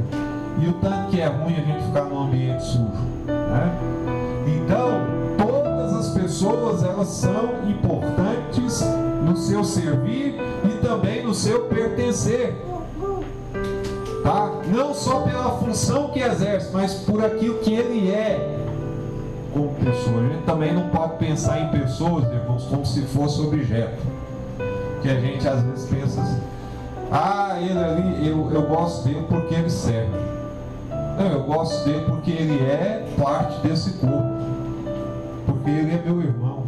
E 0.58 0.68
o 0.68 0.72
tanto 0.75 1.08
que 1.11 1.20
é 1.20 1.26
ruim 1.26 1.54
a 1.54 1.61
gente 1.61 1.84
ficar 1.84 2.04
num 2.04 2.22
ambiente 2.22 2.64
sujo. 2.64 3.02
Né? 3.26 3.72
Então, 4.46 5.00
todas 5.38 5.92
as 5.94 6.08
pessoas 6.14 6.82
elas 6.82 7.08
são 7.08 7.50
importantes 7.68 8.82
no 9.32 9.36
seu 9.38 9.64
servir 9.64 10.34
e 10.62 10.86
também 10.86 11.24
no 11.24 11.34
seu 11.34 11.62
pertencer. 11.62 12.54
Tá? 14.22 14.60
Não 14.68 14.94
só 14.94 15.22
pela 15.22 15.58
função 15.58 16.08
que 16.10 16.20
exerce, 16.20 16.70
mas 16.72 16.94
por 16.94 17.24
aquilo 17.24 17.58
que 17.60 17.72
ele 17.72 18.10
é 18.10 18.58
como 19.52 19.74
pessoa. 19.74 20.20
A 20.20 20.28
gente 20.28 20.44
também 20.44 20.72
não 20.74 20.88
pode 20.90 21.16
pensar 21.16 21.60
em 21.60 21.68
pessoas, 21.68 22.24
irmãos, 22.30 22.64
como 22.64 22.84
se 22.84 23.02
fosse 23.02 23.40
objeto. 23.40 24.02
Que 25.00 25.08
a 25.08 25.18
gente 25.18 25.48
às 25.48 25.62
vezes 25.62 25.88
pensa 25.88 26.20
assim, 26.20 26.40
ah, 27.10 27.56
ele 27.58 27.78
ali, 27.78 28.28
eu, 28.28 28.50
eu 28.52 28.62
gosto 28.62 29.04
dele 29.04 29.24
porque 29.28 29.54
ele 29.54 29.70
serve. 29.70 30.12
Não, 31.18 31.32
eu 31.32 31.42
gosto 31.42 31.84
dele 31.84 32.04
porque 32.06 32.30
ele 32.30 32.62
é 32.62 33.06
parte 33.18 33.66
desse 33.66 33.92
corpo. 33.94 34.42
Porque 35.46 35.70
ele 35.70 35.94
é 35.94 36.02
meu 36.04 36.20
irmão 36.20 36.62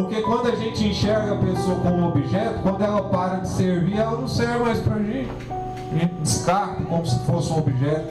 Porque 0.00 0.22
quando 0.22 0.46
a 0.46 0.56
gente 0.56 0.88
enxerga 0.88 1.34
a 1.34 1.36
pessoa 1.36 1.78
como 1.80 2.08
objeto, 2.08 2.60
quando 2.62 2.82
ela 2.82 3.02
para 3.02 3.40
de 3.40 3.50
servir, 3.50 3.98
ela 3.98 4.18
não 4.18 4.26
serve 4.26 4.58
mais 4.60 4.78
pra 4.78 4.98
gente. 4.98 5.30
A 5.50 5.98
gente 5.98 6.14
descarta 6.22 6.82
como 6.84 7.04
se 7.04 7.18
fosse 7.26 7.52
um 7.52 7.58
objeto. 7.58 8.08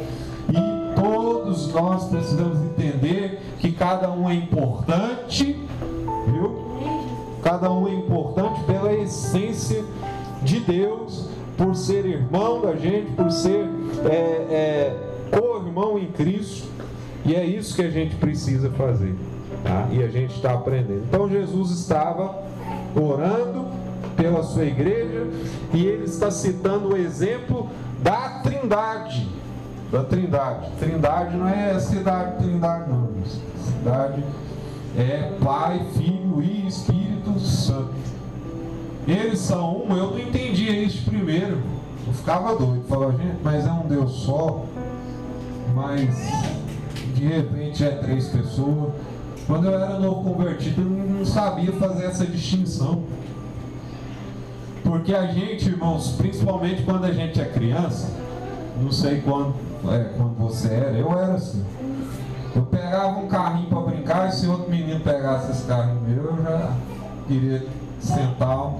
E 0.49 0.95
todos 0.95 1.73
nós 1.73 2.05
precisamos 2.05 2.59
entender 2.59 3.41
que 3.57 3.71
cada 3.71 4.11
um 4.11 4.29
é 4.29 4.35
importante, 4.35 5.59
viu? 6.27 6.69
Cada 7.41 7.71
um 7.71 7.87
é 7.87 7.93
importante 7.95 8.63
pela 8.65 8.93
essência 8.93 9.83
de 10.43 10.59
Deus, 10.59 11.27
por 11.57 11.75
ser 11.75 12.05
irmão 12.05 12.61
da 12.61 12.75
gente, 12.75 13.11
por 13.13 13.31
ser 13.31 13.67
é, 14.05 14.13
é, 14.13 14.97
co-irmão 15.31 15.97
em 15.97 16.07
Cristo. 16.11 16.67
E 17.25 17.33
é 17.33 17.43
isso 17.43 17.75
que 17.75 17.81
a 17.81 17.89
gente 17.89 18.15
precisa 18.15 18.69
fazer. 18.71 19.15
Tá? 19.63 19.87
E 19.91 20.03
a 20.03 20.07
gente 20.07 20.35
está 20.35 20.53
aprendendo. 20.53 21.03
Então 21.07 21.29
Jesus 21.29 21.71
estava 21.71 22.43
orando 22.95 23.67
pela 24.15 24.43
sua 24.43 24.65
igreja 24.65 25.27
e 25.73 25.85
ele 25.85 26.03
está 26.03 26.29
citando 26.29 26.89
o 26.89 26.97
exemplo 26.97 27.69
da 28.01 28.41
Trindade. 28.41 29.27
Da 29.91 30.03
Trindade. 30.03 30.69
Trindade 30.79 31.37
não 31.37 31.47
é 31.47 31.79
cidade 31.79 32.43
Trindade, 32.43 32.89
não. 32.89 33.09
Trindade 33.81 34.23
é 34.97 35.31
Pai, 35.43 35.85
Filho 35.95 36.41
e 36.41 36.67
Espírito 36.67 37.39
Santo. 37.39 37.93
Eles 39.07 39.39
são 39.39 39.85
um, 39.85 39.97
eu 39.97 40.11
não 40.11 40.19
entendia 40.19 40.71
isso 40.83 41.03
primeiro. 41.05 41.57
Eu 42.05 42.13
ficava 42.13 42.55
doido, 42.55 42.83
falava, 42.87 43.11
gente, 43.13 43.37
mas 43.43 43.65
é 43.65 43.71
um 43.71 43.87
Deus 43.87 44.11
só, 44.11 44.65
mas 45.73 46.15
de 47.13 47.25
repente 47.25 47.83
é 47.83 47.91
três 47.91 48.27
pessoas. 48.27 48.93
Quando 49.49 49.65
eu 49.65 49.73
era 49.73 49.97
novo 49.97 50.31
convertido, 50.31 50.81
eu 50.81 50.85
não 50.85 51.25
sabia 51.25 51.73
fazer 51.73 52.05
essa 52.05 52.23
distinção. 52.23 53.01
Porque 54.83 55.11
a 55.11 55.25
gente, 55.25 55.69
irmãos, 55.69 56.11
principalmente 56.19 56.83
quando 56.83 57.05
a 57.05 57.11
gente 57.11 57.41
é 57.41 57.45
criança, 57.45 58.11
não 58.79 58.91
sei 58.91 59.21
quando, 59.21 59.55
é, 59.91 60.13
quando 60.15 60.37
você 60.37 60.67
era, 60.67 60.91
eu 60.91 61.11
era 61.17 61.33
assim. 61.33 61.65
Eu 62.55 62.61
pegava 62.61 63.17
um 63.17 63.27
carrinho 63.27 63.69
para 63.69 63.79
brincar 63.79 64.29
e 64.29 64.33
se 64.33 64.45
outro 64.45 64.69
menino 64.69 64.99
pegasse 64.99 65.51
esse 65.51 65.63
carrinho 65.63 66.01
meu, 66.01 66.25
eu 66.25 66.43
já 66.43 66.71
queria 67.27 67.65
sentar, 67.99 68.75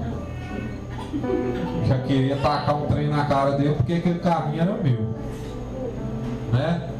já 1.88 1.98
queria 1.98 2.36
tacar 2.36 2.76
um 2.76 2.86
trem 2.86 3.08
na 3.08 3.24
cara 3.24 3.56
dele 3.56 3.74
porque 3.74 3.94
aquele 3.94 4.20
carrinho 4.20 4.62
era 4.62 4.74
meu. 4.74 5.14
Né? 6.52 6.90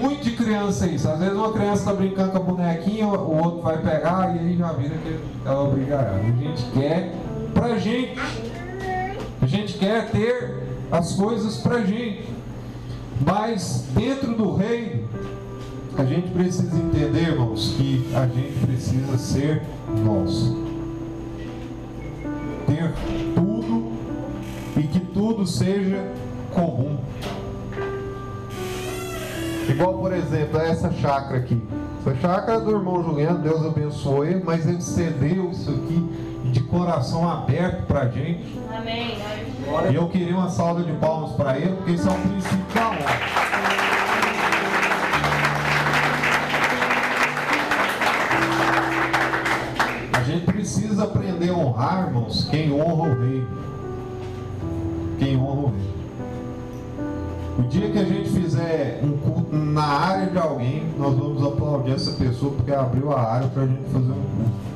Muito 0.00 0.24
de 0.24 0.32
criança 0.32 0.86
isso. 0.86 1.08
Às 1.08 1.18
vezes 1.18 1.34
uma 1.34 1.52
criança 1.52 1.80
está 1.80 1.92
brincando 1.92 2.30
com 2.30 2.38
a 2.38 2.40
bonequinha, 2.40 3.06
o 3.06 3.44
outro 3.44 3.60
vai 3.60 3.78
pegar 3.78 4.34
e 4.34 4.38
aí 4.38 4.56
já 4.56 4.72
vira 4.72 4.94
que 4.96 5.18
ela 5.44 5.64
obrigará. 5.64 6.12
A 6.12 6.22
gente 6.22 6.62
quer 6.72 7.14
pra 7.52 7.78
gente. 7.78 8.18
A 9.42 9.46
gente 9.46 9.74
quer 9.74 10.10
ter 10.10 10.62
as 10.90 11.14
coisas 11.14 11.58
pra 11.58 11.80
gente. 11.80 12.28
Mas 13.24 13.86
dentro 13.94 14.34
do 14.34 14.54
reino, 14.54 15.06
a 15.98 16.04
gente 16.04 16.30
precisa 16.30 16.74
entender, 16.76 17.32
irmãos, 17.32 17.74
que 17.76 18.10
a 18.14 18.26
gente 18.26 18.66
precisa 18.66 19.18
ser 19.18 19.62
nós. 20.04 20.54
Ter 22.66 22.92
tudo 23.34 23.92
e 24.78 24.82
que 24.84 25.00
tudo 25.00 25.46
seja 25.46 26.10
comum. 26.54 26.96
Igual, 29.68 29.98
por 29.98 30.12
exemplo, 30.12 30.60
essa 30.60 30.90
chácara 30.92 31.38
aqui. 31.38 31.62
Essa 32.00 32.16
chácara 32.16 32.58
é 32.58 32.60
do 32.60 32.70
irmão 32.70 33.02
Juliano, 33.02 33.38
Deus 33.38 33.64
abençoe 33.64 34.28
ele, 34.28 34.42
mas 34.44 34.66
ele 34.66 34.80
cedeu 34.80 35.50
isso 35.50 35.70
aqui 35.70 36.30
de 36.50 36.60
coração 36.60 37.28
aberto 37.28 37.86
para 37.86 38.00
a 38.00 38.08
gente. 38.08 38.58
Amém. 38.76 39.18
E 39.90 39.94
eu 39.94 40.08
queria 40.08 40.34
uma 40.34 40.48
salva 40.48 40.82
de 40.82 40.92
palmas 40.92 41.32
para 41.32 41.58
ele, 41.58 41.76
porque 41.76 41.92
isso 41.92 42.08
é 42.08 42.12
um 42.12 42.20
princípio 42.20 42.74
da 42.74 42.88
honra. 42.88 43.20
A 50.12 50.22
gente 50.22 50.44
precisa 50.46 51.04
aprender 51.04 51.50
a 51.50 51.54
honrar, 51.54 52.06
irmãos, 52.08 52.48
quem 52.50 52.72
honra 52.72 53.10
o 53.10 53.20
rei. 53.20 53.46
Quem 55.18 55.36
honra 55.36 55.60
o 55.60 55.66
rei. 55.66 55.99
O 57.60 57.62
dia 57.64 57.90
que 57.90 57.98
a 57.98 58.04
gente 58.04 58.30
fizer 58.30 59.00
um 59.04 59.18
culto 59.18 59.54
na 59.54 59.84
área 59.84 60.30
de 60.30 60.38
alguém, 60.38 60.82
nós 60.98 61.14
vamos 61.14 61.44
aplaudir 61.44 61.92
essa 61.92 62.12
pessoa 62.12 62.54
porque 62.54 62.72
abriu 62.72 63.12
a 63.12 63.20
área 63.20 63.48
para 63.48 63.64
a 63.64 63.66
gente 63.66 63.84
fazer 63.90 64.12
um 64.12 64.14
culto. 64.14 64.70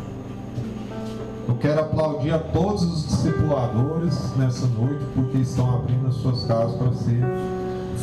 Eu 1.48 1.54
quero 1.56 1.80
aplaudir 1.80 2.32
a 2.32 2.38
todos 2.38 2.82
os 2.82 3.06
discipuladores 3.06 4.36
nessa 4.36 4.66
noite, 4.66 5.02
porque 5.14 5.38
estão 5.38 5.76
abrindo 5.76 6.08
as 6.08 6.14
suas 6.16 6.44
casas 6.44 6.76
para 6.76 6.92
ser 6.92 7.24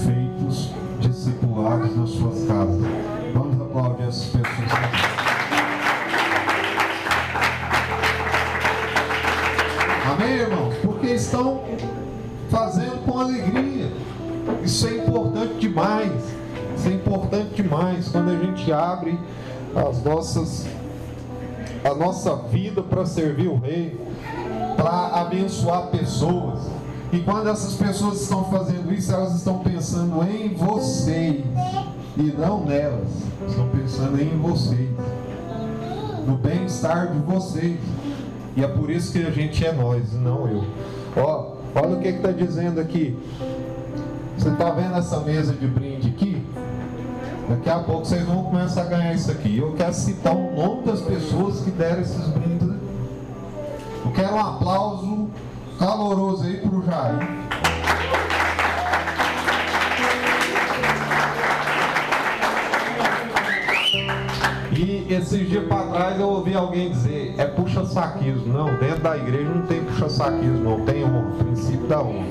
feitos 0.04 0.72
discipulados 1.00 1.96
nas 1.96 2.10
suas 2.10 2.44
casas. 2.48 2.82
Vamos 3.36 3.62
aplaudir 3.62 4.04
essas 4.08 4.26
pessoas. 4.26 4.72
Amém, 10.12 10.38
irmãos? 10.38 10.74
Porque 10.82 11.08
estão 11.08 11.62
importante 17.32 17.64
demais 17.64 18.10
quando 18.10 18.30
a 18.30 18.38
gente 18.38 18.72
abre 18.72 19.18
as 19.74 20.04
nossas 20.04 20.68
a 21.84 21.96
nossa 21.96 22.36
vida 22.36 22.84
para 22.84 23.08
servir 23.08 23.48
o 23.48 23.56
rei, 23.58 24.00
para 24.78 25.22
abençoar 25.22 25.88
pessoas. 25.88 26.60
E 27.12 27.20
quando 27.22 27.50
essas 27.50 27.74
pessoas 27.74 28.22
estão 28.22 28.44
fazendo 28.52 28.94
isso, 28.94 29.12
elas 29.12 29.36
estão 29.36 29.60
pensando 29.60 30.22
em 30.24 30.54
vocês 30.54 31.44
e 32.18 32.24
não 32.38 32.64
nelas. 32.64 33.10
Estão 33.48 33.68
pensando 33.70 34.22
em 34.22 34.38
vocês, 34.38 34.90
no 36.28 36.38
bem-estar 36.38 37.12
de 37.12 37.20
vocês. 37.20 37.80
E 38.56 38.64
é 38.64 38.68
por 38.68 38.92
isso 38.92 39.12
que 39.12 39.26
a 39.26 39.32
gente 39.32 39.66
é 39.66 39.72
nós 39.72 40.14
e 40.14 40.18
não 40.18 40.48
eu. 40.48 40.64
Ó, 41.18 41.54
olha 41.74 41.96
o 41.96 42.00
que 42.00 42.10
está 42.10 42.32
dizendo 42.32 42.80
aqui. 42.80 43.18
Você 44.38 44.50
está 44.50 44.70
vendo 44.70 44.96
essa 44.96 45.20
mesa 45.22 45.54
de 45.54 45.66
brinde 45.66 46.10
aqui? 46.10 46.46
Daqui 47.52 47.70
a 47.70 47.80
pouco 47.80 48.06
vocês 48.06 48.26
vão 48.26 48.44
começar 48.44 48.84
a 48.84 48.86
ganhar 48.86 49.14
isso 49.14 49.30
aqui. 49.30 49.58
Eu 49.58 49.74
quero 49.74 49.94
citar 49.94 50.34
o 50.34 50.56
nome 50.56 50.84
das 50.84 51.02
pessoas 51.02 51.60
que 51.60 51.70
deram 51.70 52.00
esses 52.00 52.26
brindes. 52.30 52.70
Eu 54.06 54.12
quero 54.16 54.36
um 54.36 54.40
aplauso 54.40 55.30
caloroso 55.78 56.46
aí 56.46 56.58
para 56.62 56.70
o 56.70 56.86
Jair. 56.86 57.28
E 64.72 65.14
esses 65.14 65.50
dias 65.50 65.68
para 65.68 65.88
trás 65.88 66.20
eu 66.22 66.30
ouvi 66.30 66.56
alguém 66.56 66.90
dizer, 66.90 67.36
é 67.38 67.46
puxa-saquismo. 67.48 68.54
Não, 68.54 68.78
dentro 68.78 69.04
da 69.04 69.18
igreja 69.18 69.50
não 69.50 69.64
tem 69.64 69.84
puxa-saquismo, 69.84 70.64
não. 70.64 70.86
Tem 70.86 71.04
honra, 71.04 71.32
princípio 71.38 71.86
da 71.86 72.00
honra. 72.02 72.26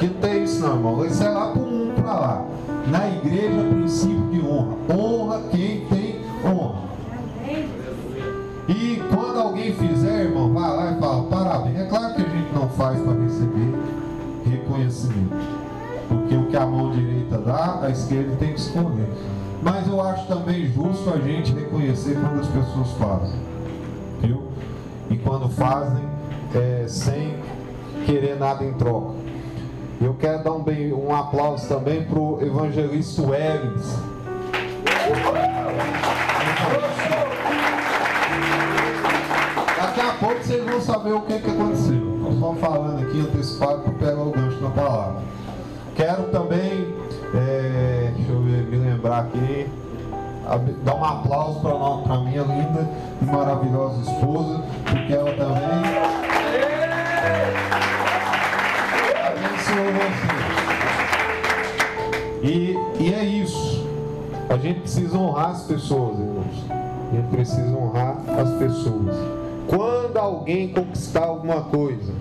Que 0.00 0.08
tem 0.08 0.42
isso 0.42 0.60
não, 0.60 0.74
irmão. 0.74 1.06
Isso 1.06 1.22
é 1.22 1.28
lá 1.28 1.52
para 1.52 1.62
o 1.62 1.64
mundo 1.64 2.02
para 2.02 2.12
lá. 2.12 2.44
Na 2.86 3.08
igreja, 3.08 3.64
princípio 3.70 4.28
de 4.30 4.40
honra. 4.40 4.76
Honra 4.94 5.42
quem 5.50 5.86
tem 5.86 6.20
honra. 6.44 6.82
E 8.68 9.02
quando 9.12 9.38
alguém 9.38 9.72
fizer, 9.74 10.24
irmão, 10.24 10.52
vai 10.52 10.70
lá 10.70 10.92
e 10.92 11.00
fala, 11.00 11.22
parabéns. 11.24 11.78
É 11.78 11.84
claro 11.86 12.14
que 12.14 12.22
a 12.22 12.28
gente 12.28 12.54
não 12.54 12.68
faz 12.70 13.00
para 13.00 13.12
receber 13.12 13.74
reconhecimento. 14.48 15.36
Porque 16.08 16.36
o 16.36 16.46
que 16.48 16.56
a 16.56 16.66
mão 16.66 16.90
direita 16.90 17.38
dá, 17.38 17.80
a 17.82 17.90
esquerda 17.90 18.36
tem 18.36 18.52
que 18.52 18.60
esconder. 18.60 19.08
Mas 19.62 19.86
eu 19.86 20.00
acho 20.00 20.26
também 20.26 20.66
justo 20.66 21.10
a 21.10 21.18
gente 21.18 21.52
reconhecer 21.52 22.14
quando 22.14 22.40
as 22.40 22.48
pessoas 22.48 22.90
fazem. 22.92 23.40
Viu? 24.20 24.42
E 25.10 25.16
quando 25.16 25.48
fazem 25.48 26.04
é, 26.54 26.84
sem 26.88 27.36
querer 28.04 28.38
nada 28.38 28.64
em 28.64 28.72
troca. 28.74 29.21
Eu 30.02 30.14
quero 30.14 30.42
dar 30.42 30.52
um, 30.52 30.62
bem, 30.64 30.92
um 30.92 31.14
aplauso 31.14 31.68
também 31.68 32.02
para 32.02 32.18
o 32.18 32.42
evangelista 32.42 33.22
Wellings. 33.22 34.00
Daqui 39.80 40.00
a 40.00 40.12
pouco 40.18 40.42
vocês 40.42 40.64
vão 40.64 40.80
saber 40.80 41.12
o 41.12 41.20
que, 41.20 41.38
que 41.38 41.48
aconteceu. 41.48 42.16
Estou 42.16 42.32
só 42.40 42.54
falando 42.54 43.00
aqui 43.00 43.20
antecipado 43.20 43.82
para 43.82 43.92
pegar 43.92 44.22
o 44.22 44.32
gancho 44.32 44.60
na 44.60 44.70
palavra. 44.70 45.22
Quero 45.94 46.24
também, 46.24 46.92
é, 47.36 48.12
deixa 48.16 48.32
eu 48.32 48.40
me 48.40 48.76
lembrar 48.76 49.20
aqui, 49.20 49.68
dar 50.82 50.96
um 50.96 51.04
aplauso 51.04 51.60
para 51.60 52.14
a 52.14 52.20
minha 52.24 52.42
linda 52.42 52.88
e 53.20 53.24
maravilhosa 53.24 54.00
esposa, 54.00 54.64
porque 54.84 55.12
ela 55.12 55.32
também 55.34 56.41
E, 62.42 62.76
e 62.98 63.14
é 63.14 63.24
isso. 63.24 63.86
A 64.48 64.56
gente 64.56 64.80
precisa 64.80 65.16
honrar 65.16 65.50
as 65.50 65.62
pessoas, 65.62 66.18
irmãos. 66.18 66.70
A 66.70 67.14
gente 67.14 67.28
precisa 67.28 67.76
honrar 67.76 68.18
as 68.38 68.50
pessoas. 68.58 69.16
Quando 69.68 70.16
alguém 70.16 70.68
conquistar 70.72 71.24
alguma 71.24 71.62
coisa, 71.62 72.12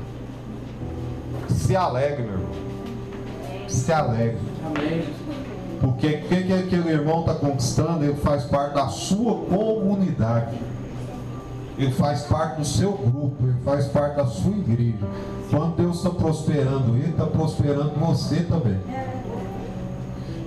se 1.49 1.75
alegre, 1.75 2.23
meu 2.23 2.33
irmão. 2.33 2.49
Se 3.67 3.91
alegre. 3.91 4.37
Porque 5.79 6.07
o 6.07 6.27
que, 6.27 6.43
que 6.43 6.53
aquele 6.53 6.89
irmão 6.89 7.21
está 7.21 7.33
conquistando, 7.33 8.03
ele 8.03 8.15
faz 8.15 8.43
parte 8.43 8.75
da 8.75 8.87
sua 8.87 9.33
comunidade. 9.45 10.55
Ele 11.77 11.91
faz 11.91 12.23
parte 12.23 12.59
do 12.59 12.65
seu 12.65 12.91
grupo, 12.91 13.35
ele 13.43 13.57
faz 13.63 13.87
parte 13.87 14.17
da 14.17 14.25
sua 14.25 14.51
igreja. 14.51 14.97
Quando 15.49 15.75
Deus 15.75 15.97
está 15.97 16.09
prosperando 16.09 16.95
ele, 16.95 17.09
está 17.09 17.25
prosperando 17.25 17.91
você 17.99 18.43
também. 18.43 18.79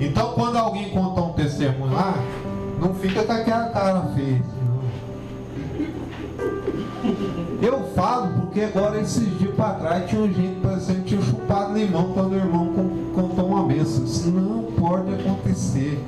Então, 0.01 0.33
quando 0.33 0.57
alguém 0.57 0.91
conta 0.91 1.21
um 1.21 1.33
testemunho 1.33 1.93
lá, 1.93 2.15
não 2.81 2.95
fica 2.95 3.23
com 3.25 3.33
aquela 3.33 3.69
cara 3.69 4.03
feia. 4.15 4.43
Eu 7.61 7.85
falo 7.95 8.29
porque 8.41 8.63
agora 8.63 9.01
esses 9.01 9.39
dias 9.39 9.55
para 9.55 9.75
trás 9.75 10.09
tinha 10.09 10.27
gente 10.27 10.61
parecendo 10.61 11.03
que 11.03 11.09
tinha 11.09 11.23
chupado 11.23 11.75
limão 11.75 12.13
quando 12.13 12.33
o 12.33 12.37
irmão 12.37 12.73
contou 13.15 13.47
uma 13.47 13.65
benção. 13.65 14.05
Isso 14.05 14.31
não 14.31 14.65
pode 14.73 15.15
acontecer. 15.15 16.03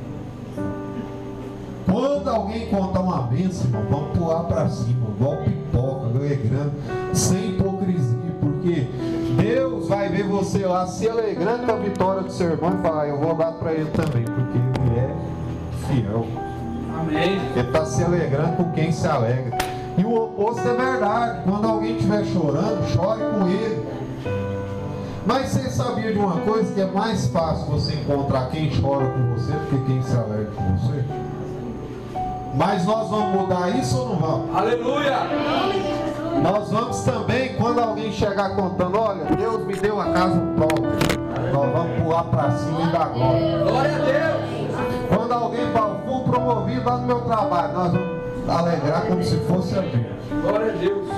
Quando 1.90 2.28
alguém 2.28 2.66
contar 2.68 3.00
uma 3.00 3.22
bênção, 3.22 3.66
irmão, 3.66 3.84
vamos 3.88 4.18
pular 4.18 4.44
para 4.44 4.68
cima, 4.68 5.08
igual 5.16 5.36
pipoca, 5.38 6.06
alegrando, 6.06 6.72
sem 7.14 7.50
hipocrisia, 7.50 8.34
porque 8.40 8.88
Deus 9.40 9.88
vai 9.88 10.08
ver 10.08 10.24
você 10.24 10.66
lá 10.66 10.86
se 10.86 11.08
alegrando 11.08 11.64
com 11.66 11.72
a 11.72 11.76
vitória 11.76 12.22
do 12.22 12.32
seu 12.32 12.50
irmão 12.50 12.76
e 12.78 12.82
falar, 12.82 13.08
eu 13.08 13.20
vou 13.20 13.34
dar 13.34 13.52
para 13.52 13.72
ele 13.72 13.90
também, 13.90 14.24
porque 14.24 14.58
ele 14.58 14.98
é 14.98 15.14
fiel. 15.86 16.26
Amém. 16.98 17.40
Ele 17.54 17.60
está 17.60 17.84
se 17.84 18.02
alegrando 18.02 18.56
com 18.56 18.72
quem 18.72 18.90
se 18.90 19.06
alegra. 19.06 19.56
E 19.96 20.04
o 20.04 20.14
oposto 20.14 20.66
é 20.66 20.74
verdade. 20.74 21.42
Quando 21.44 21.66
alguém 21.66 21.96
estiver 21.96 22.24
chorando, 22.24 22.86
chore 22.88 23.20
com 23.20 23.48
ele. 23.48 23.86
Mas 25.24 25.48
você 25.48 25.70
sabia 25.70 26.12
de 26.12 26.18
uma 26.18 26.40
coisa 26.40 26.72
que 26.72 26.80
é 26.80 26.86
mais 26.86 27.26
fácil 27.28 27.66
você 27.66 27.94
encontrar 27.94 28.48
quem 28.50 28.70
chora 28.80 29.06
com 29.06 29.34
você 29.34 29.52
do 29.52 29.66
que 29.70 29.92
quem 29.92 30.02
se 30.02 30.16
alegra 30.16 30.50
com 30.54 30.76
você? 30.76 31.04
Mas 32.56 32.86
nós 32.86 33.10
vamos 33.10 33.42
mudar 33.42 33.68
isso 33.76 33.98
ou 33.98 34.08
não 34.08 34.16
vamos? 34.16 34.56
Aleluia. 34.56 35.18
Nós 36.42 36.70
vamos 36.70 37.00
também, 37.00 37.54
quando 37.54 37.80
alguém 37.80 38.10
chegar 38.10 38.56
contando, 38.56 38.98
olha, 38.98 39.24
Deus 39.36 39.66
me 39.66 39.74
deu 39.74 40.00
a 40.00 40.06
casa 40.06 40.40
própria. 40.56 41.52
Nós 41.52 41.72
vamos 41.72 42.02
pular 42.02 42.24
para 42.24 42.50
cima 42.52 42.82
e 42.82 42.92
dar 42.92 43.08
glória. 43.10 43.58
Glória 43.58 43.94
a 43.94 43.98
Deus. 43.98 44.70
Quando 45.08 45.32
alguém 45.32 45.66
fala, 45.72 46.00
fui 46.06 46.32
promovido 46.32 46.84
lá 46.84 46.96
no 46.96 47.06
meu 47.06 47.20
trabalho, 47.22 47.72
nós 47.74 47.92
vamos 47.92 48.48
alegrar 48.48 49.06
como 49.06 49.22
se 49.22 49.36
fosse 49.40 49.78
a 49.78 49.82
gente. 49.82 50.08
Glória 50.42 50.72
a 50.72 50.76
Deus. 50.76 51.08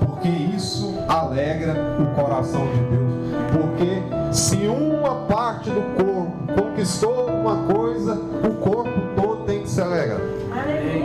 Porque 0.00 0.28
isso 0.28 0.94
alegra 1.08 1.74
o 1.98 2.14
coração 2.14 2.66
de 2.66 2.80
Deus. 2.80 3.14
Porque 3.52 4.34
se 4.34 4.66
uma 4.66 5.14
parte 5.26 5.70
do 5.70 5.80
corpo 5.96 6.62
conquistou 6.62 7.26
uma 7.26 7.72
coisa, 7.72 8.14
o 8.14 8.54
corpo 8.60 8.90
todo 9.16 9.44
tem 9.44 9.62
que 9.62 9.70
se 9.70 9.80
alegrar. 9.80 10.43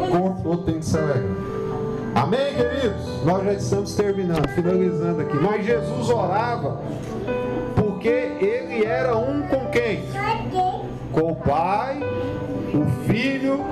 O 0.04 0.12
corpo 0.12 0.42
todo 0.44 0.64
tem 0.64 0.80
que 0.80 0.86
se 0.86 0.98
alegrar. 0.98 1.60
Amém, 2.16 2.56
queridos? 2.56 3.24
Nós 3.24 3.44
já 3.44 3.54
estamos 3.54 3.96
terminando, 3.96 4.48
finalizando 4.50 5.22
aqui. 5.22 5.38
Mas 5.38 5.66
Jesus 5.66 6.10
orava 6.10 6.80
porque 7.76 8.08
ele 8.08 8.86
era 8.86 9.16
um 9.18 9.42
com 9.44 9.68
quem? 9.68 10.04
Com 11.12 11.32
o 11.32 11.36
Pai, 11.36 12.00
o 12.74 12.86
Filho 13.06 13.66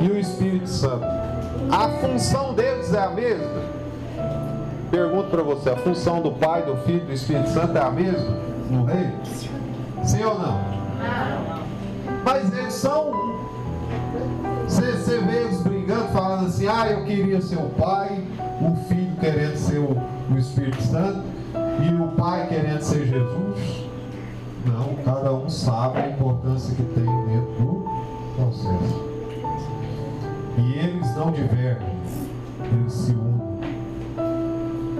e 0.00 0.10
o 0.10 0.18
Espírito 0.18 0.68
Santo. 0.68 1.06
A 1.70 1.88
função 2.00 2.54
deles 2.54 2.92
é 2.92 3.00
a 3.00 3.10
mesma? 3.10 3.62
Pergunto 4.90 5.28
para 5.28 5.42
você, 5.42 5.70
a 5.70 5.76
função 5.76 6.20
do 6.20 6.32
Pai, 6.32 6.62
do 6.62 6.76
Filho 6.78 7.02
e 7.02 7.06
do 7.06 7.12
Espírito 7.12 7.48
Santo 7.50 7.76
é 7.76 7.80
a 7.80 7.90
mesma 7.90 8.36
no 8.70 8.84
reino? 8.84 9.18
Sim 10.04 10.24
ou 10.24 10.38
não? 10.38 10.60
Mas 12.24 12.56
eles 12.56 12.74
são 12.74 13.10
um. 13.10 13.33
Você, 14.74 14.90
você 14.90 15.18
vê 15.18 15.42
eles 15.44 15.62
brigando, 15.62 16.08
falando 16.08 16.46
assim, 16.46 16.66
ah, 16.66 16.90
eu 16.90 17.04
queria 17.04 17.40
ser 17.40 17.58
o 17.58 17.68
Pai, 17.70 18.20
o 18.60 18.74
Filho 18.88 19.14
querendo 19.20 19.56
ser 19.56 19.78
o, 19.78 19.96
o 20.28 20.36
Espírito 20.36 20.82
Santo, 20.82 21.22
e 21.54 22.02
o 22.02 22.08
Pai 22.16 22.48
querendo 22.48 22.80
ser 22.80 23.06
Jesus. 23.06 23.86
Não, 24.66 24.96
cada 25.04 25.32
um 25.32 25.48
sabe 25.48 25.98
a 25.98 26.08
importância 26.08 26.74
que 26.74 26.82
tem 26.82 27.04
dentro 27.04 27.52
do 27.52 27.84
processo. 28.34 29.04
E 30.58 30.72
eles 30.72 31.16
não 31.16 31.30
divergem, 31.30 31.96
eles 32.72 32.92
se 32.92 33.12
unem. 33.12 33.60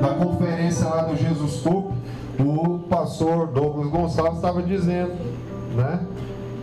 Na 0.00 0.14
conferência 0.24 0.86
lá 0.86 1.02
do 1.02 1.16
Jesus 1.16 1.62
Cup, 1.62 1.90
o 2.38 2.78
pastor 2.88 3.48
Douglas 3.48 3.88
Gonçalves 3.88 4.36
estava 4.36 4.62
dizendo, 4.62 5.16
né, 5.74 5.98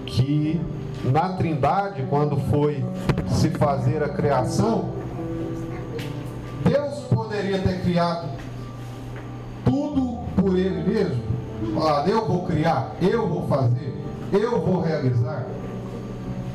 que 0.05 0.61
na 1.03 1.29
Trindade, 1.33 2.05
quando 2.09 2.37
foi 2.49 2.83
se 3.27 3.49
fazer 3.51 4.03
a 4.03 4.09
criação, 4.09 4.89
Deus 6.63 6.99
poderia 7.05 7.59
ter 7.59 7.81
criado 7.81 8.29
tudo 9.65 10.19
por 10.35 10.57
Ele 10.57 10.83
mesmo. 10.83 11.23
Falar, 11.73 12.07
eu 12.07 12.27
vou 12.27 12.45
criar, 12.45 12.95
eu 13.01 13.27
vou 13.27 13.47
fazer, 13.47 13.95
eu 14.31 14.61
vou 14.61 14.81
realizar. 14.81 15.45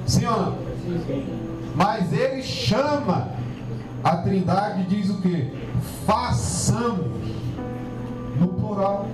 Sim 0.06 0.26
ou 0.26 0.40
não? 0.40 0.58
Mas 1.74 2.12
Ele 2.12 2.42
chama 2.42 3.28
a 4.02 4.16
Trindade 4.18 4.82
e 4.82 4.84
diz 4.84 5.10
o 5.10 5.20
que? 5.20 5.52
Façamos. 6.06 7.26
No 8.38 8.48
plural. 8.48 9.08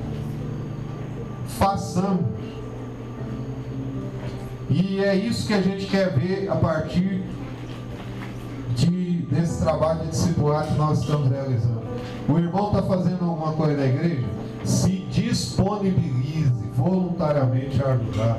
Façamos. 1.47 2.42
E 4.73 5.05
é 5.05 5.15
isso 5.15 5.47
que 5.47 5.53
a 5.53 5.61
gente 5.61 5.85
quer 5.87 6.11
ver 6.11 6.49
a 6.51 6.57
partir 6.57 7.23
de, 8.75 9.17
desse 9.31 9.63
trabalho 9.63 10.01
de 10.01 10.09
discipulado 10.09 10.69
que 10.69 10.79
nós 10.79 11.01
estamos 11.01 11.31
realizando. 11.31 11.83
O 12.27 12.39
irmão 12.39 12.69
está 12.69 12.83
fazendo 12.83 13.23
alguma 13.23 13.53
coisa 13.53 13.77
na 13.77 13.87
igreja? 13.87 14.25
Se 14.65 14.91
disponibilize 15.11 16.51
voluntariamente 16.75 17.83
a 17.83 17.93
ajudar. 17.93 18.39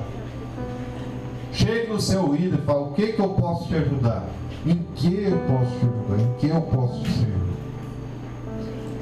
Chegue 1.51 1.87
no 1.93 2.01
seu 2.01 2.33
líder 2.33 2.59
e 2.59 2.61
fale: 2.63 2.79
O 2.79 2.91
que, 2.93 3.13
que 3.13 3.19
eu 3.19 3.29
posso 3.29 3.67
te 3.67 3.75
ajudar? 3.75 4.23
Em 4.65 4.77
que 4.95 5.23
eu 5.23 5.37
posso 5.37 5.71
te 5.71 5.85
ajudar? 5.85 6.19
Em 6.19 6.39
que 6.39 6.47
eu 6.49 6.61
posso 6.61 7.03
servir? 7.03 7.43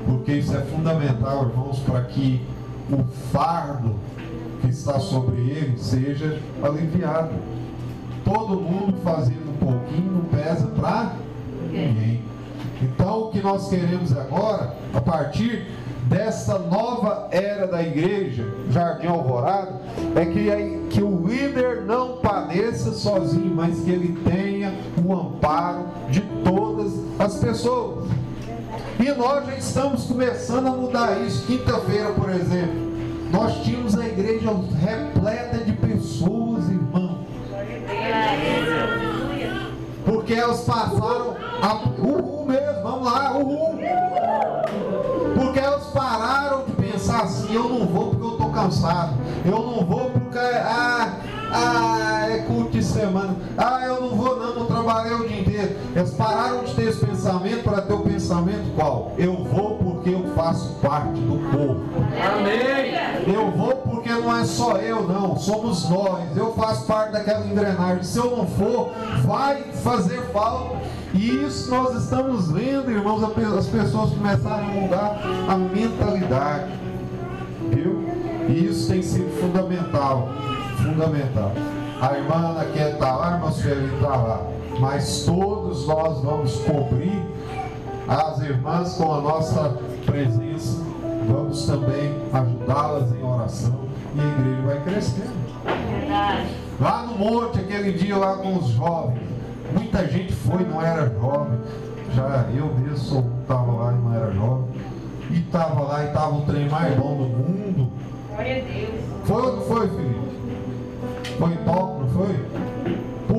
Porque 0.06 0.34
isso 0.34 0.56
é 0.58 0.62
fundamental, 0.62 1.48
irmãos, 1.48 1.80
para 1.80 2.02
que 2.02 2.42
o 2.92 3.04
fardo 3.32 3.96
que 4.62 4.70
está 4.70 5.00
sobre 5.00 5.42
ele 5.42 5.78
seja 5.78 6.40
aliviado. 6.62 7.32
Todo 8.24 8.62
mundo 8.62 8.98
fazendo 9.04 9.50
um 9.50 9.58
pouquinho 9.58 10.12
não 10.12 10.22
pesa 10.26 10.68
para 10.68 11.14
ninguém. 11.72 12.22
Então, 12.82 13.24
o 13.24 13.32
que 13.32 13.42
nós 13.42 13.70
queremos 13.70 14.16
agora, 14.16 14.76
a 14.94 15.02
partir 15.02 15.68
dessa 16.04 16.58
nova 16.58 17.28
era 17.32 17.68
da 17.68 17.82
igreja, 17.82 18.46
Jardim 18.70 19.08
Alvorada, 19.08 19.82
é 20.16 20.26
que, 20.26 20.88
que 20.90 21.02
o 21.02 21.28
líder 21.28 21.84
não 21.84 22.18
padeça 22.18 22.92
sozinho, 22.92 23.54
mas 23.56 23.82
que 23.82 23.92
ele 23.92 24.20
tenha 24.24 24.74
o 25.04 25.14
amparo 25.14 25.86
de 26.10 26.22
todas 26.44 26.94
as 27.20 27.38
pessoas. 27.38 28.10
E 29.00 29.12
nós 29.14 29.46
já 29.46 29.56
estamos 29.56 30.06
começando 30.06 30.68
a 30.68 30.72
mudar 30.72 31.22
isso. 31.22 31.46
Quinta-feira, 31.46 32.12
por 32.12 32.30
exemplo, 32.30 32.91
nós 33.32 33.64
tínhamos 33.64 33.98
a 33.98 34.06
igreja 34.06 34.50
repleta 34.80 35.60
de 35.60 35.74
pessoas, 35.74 36.70
irmão. 36.70 37.20
Porque 40.06 40.34
elas 40.34 40.62
passaram 40.62 41.36
a. 41.62 41.76
Uhul 42.00 42.46
mesmo, 42.46 42.84
vamos 42.84 43.06
lá, 43.06 43.38
uhul. 43.38 43.80
Porque 45.36 45.60
elas 45.60 45.86
pararam 45.88 46.66
de 46.66 46.72
pensar 46.74 47.24
assim, 47.24 47.54
eu 47.54 47.70
não 47.70 47.86
vou 47.86 48.10
porque 48.10 48.26
eu 48.26 48.32
estou 48.32 48.50
cansado. 48.50 49.14
Eu 49.46 49.52
não 49.52 49.86
vou 49.86 50.10
porque. 50.10 50.38
Ah, 50.38 51.14
ah, 51.54 52.30
é 52.30 52.40
culto 52.40 52.72
de 52.72 52.84
semana. 52.84 53.36
Ah, 53.58 53.86
eu 53.86 54.02
não 54.02 54.10
vou 54.10 54.38
não, 54.38 54.56
não 54.56 54.66
trabalhei 54.92 55.14
o 55.14 55.28
dia 55.28 55.40
inteiro. 55.40 55.76
Eles 55.96 56.12
pararam 56.12 56.64
de 56.64 56.74
ter 56.74 56.90
esse 56.90 57.06
pensamento 57.06 57.64
para 57.64 57.82
ter 57.82 57.94
o 57.94 58.00
pensamento 58.00 58.76
qual? 58.76 59.14
Eu 59.18 59.44
vou 59.44 59.78
porque 59.78 60.10
eu 60.10 60.34
faço 60.36 60.76
parte 60.82 61.20
do 61.22 61.40
povo. 61.50 61.82
Amém. 62.22 63.34
Eu 63.34 63.52
vou 63.52 63.76
porque 63.78 64.10
não 64.10 64.38
é 64.38 64.44
só 64.44 64.78
eu, 64.78 65.08
não. 65.08 65.38
Somos 65.38 65.90
nós. 65.90 66.36
Eu 66.36 66.54
faço 66.54 66.86
parte 66.86 67.14
daquela 67.14 67.46
engrenagem. 67.46 68.04
Se 68.04 68.18
eu 68.18 68.36
não 68.36 68.46
for, 68.46 68.92
vai 69.24 69.64
fazer 69.84 70.22
falta. 70.34 70.76
E 71.14 71.46
isso 71.46 71.70
nós 71.70 71.96
estamos 72.04 72.52
vendo, 72.52 72.90
irmãos, 72.92 73.24
as 73.24 73.68
pessoas 73.68 74.12
começarem 74.12 74.66
a 74.66 74.82
mudar 74.82 75.22
a 75.50 75.56
mentalidade. 75.56 76.72
Viu? 77.70 78.04
E 78.48 78.66
isso 78.66 78.90
tem 78.90 79.02
sido 79.02 79.30
fundamental. 79.40 80.30
Fundamental. 80.78 81.52
A 82.02 82.18
irmã 82.18 82.66
quer 82.74 82.94
estar 82.94 83.16
lá, 83.16 83.34
a 83.34 83.36
irmã 83.36 83.52
Sueli 83.52 83.94
está 83.94 84.16
lá. 84.16 84.42
Mas 84.82 85.26
todos 85.26 85.86
nós 85.86 86.24
vamos 86.24 86.56
cobrir 86.56 87.24
as 88.08 88.42
irmãs 88.42 88.96
com 88.96 89.14
a 89.14 89.22
nossa 89.22 89.78
presença. 90.08 90.82
Vamos 91.30 91.68
também 91.68 92.12
ajudá-las 92.34 93.12
em 93.12 93.24
oração. 93.24 93.80
E 94.16 94.20
a 94.20 94.24
igreja 94.24 94.62
vai 94.66 94.82
crescendo. 94.82 95.42
Lá 96.80 97.04
no 97.04 97.16
monte, 97.16 97.60
aquele 97.60 97.92
dia 97.92 98.18
lá 98.18 98.38
com 98.38 98.58
os 98.58 98.70
jovens. 98.70 99.22
Muita 99.72 100.08
gente 100.08 100.34
foi, 100.34 100.66
não 100.66 100.82
era 100.82 101.08
jovem. 101.12 101.60
Já 102.16 102.48
eu 102.52 102.74
mesmo 102.74 103.32
estava 103.40 103.72
lá 103.72 103.94
e 103.94 103.96
não 103.98 104.16
era 104.16 104.32
jovem. 104.32 104.66
E 105.30 105.38
estava 105.42 105.82
lá 105.84 106.04
e 106.04 106.08
estava 106.08 106.34
o 106.34 106.42
trem 106.42 106.68
mais 106.68 106.96
bom 106.96 107.18
do 107.18 107.24
mundo. 107.26 107.92
Glória 108.30 108.58
a 108.58 108.66
Deus. 108.66 109.02
Foi 109.26 109.42
ou 109.44 109.56
não 109.58 109.62
foi, 109.62 109.88
Felipe? 109.90 110.32
Foi 111.38 111.56
top, 111.58 112.00
não 112.00 112.10
foi? 112.10 112.71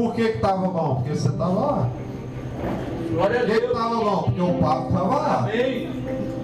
Por 0.03 0.15
que 0.15 0.23
estava 0.23 0.67
bom? 0.67 0.97
Porque 0.97 1.11
você 1.11 1.29
estava 1.29 1.53
lá. 1.53 1.88
Por 3.15 3.47
que 3.47 3.53
estava 3.53 3.95
bom? 3.95 4.23
Porque 4.23 4.41
o 4.41 4.55
papo 4.55 4.88
estava 4.88 5.15
lá. 5.15 5.38
Amém. 5.38 5.91